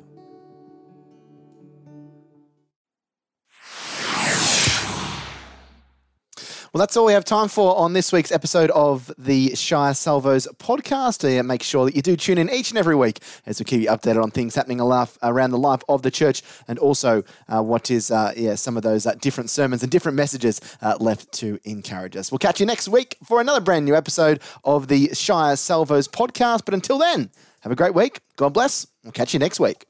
Well, 6.79 6.85
that's 6.85 6.95
all 6.95 7.07
we 7.07 7.11
have 7.11 7.25
time 7.25 7.49
for 7.49 7.77
on 7.77 7.91
this 7.91 8.13
week's 8.13 8.31
episode 8.31 8.71
of 8.71 9.11
the 9.17 9.53
Shire 9.53 9.93
Salvos 9.93 10.47
podcast. 10.59 11.27
Uh, 11.27 11.43
make 11.43 11.61
sure 11.61 11.83
that 11.83 11.93
you 11.93 12.01
do 12.01 12.15
tune 12.15 12.37
in 12.37 12.49
each 12.49 12.69
and 12.71 12.77
every 12.77 12.95
week 12.95 13.19
as 13.45 13.59
we 13.59 13.65
keep 13.65 13.81
you 13.81 13.89
updated 13.89 14.23
on 14.23 14.31
things 14.31 14.55
happening 14.55 14.79
around 14.79 15.51
the 15.51 15.57
life 15.57 15.81
of 15.89 16.03
the 16.03 16.09
church 16.09 16.41
and 16.69 16.79
also 16.79 17.21
uh, 17.49 17.61
what 17.61 17.91
is 17.91 18.11
uh, 18.11 18.31
yeah 18.37 18.55
some 18.55 18.77
of 18.77 18.83
those 18.83 19.05
uh, 19.05 19.13
different 19.15 19.49
sermons 19.49 19.83
and 19.83 19.91
different 19.91 20.15
messages 20.15 20.61
uh, 20.81 20.95
left 21.01 21.29
to 21.33 21.59
encourage 21.65 22.15
us. 22.15 22.31
We'll 22.31 22.39
catch 22.39 22.61
you 22.61 22.65
next 22.65 22.87
week 22.87 23.17
for 23.25 23.41
another 23.41 23.59
brand 23.59 23.83
new 23.83 23.93
episode 23.93 24.39
of 24.63 24.87
the 24.87 25.13
Shire 25.13 25.57
Salvos 25.57 26.07
podcast. 26.07 26.63
But 26.63 26.75
until 26.75 26.97
then, 26.97 27.29
have 27.59 27.73
a 27.73 27.75
great 27.75 27.93
week. 27.93 28.21
God 28.37 28.53
bless. 28.53 28.87
We'll 29.03 29.11
catch 29.11 29.33
you 29.33 29.39
next 29.41 29.59
week. 29.59 29.88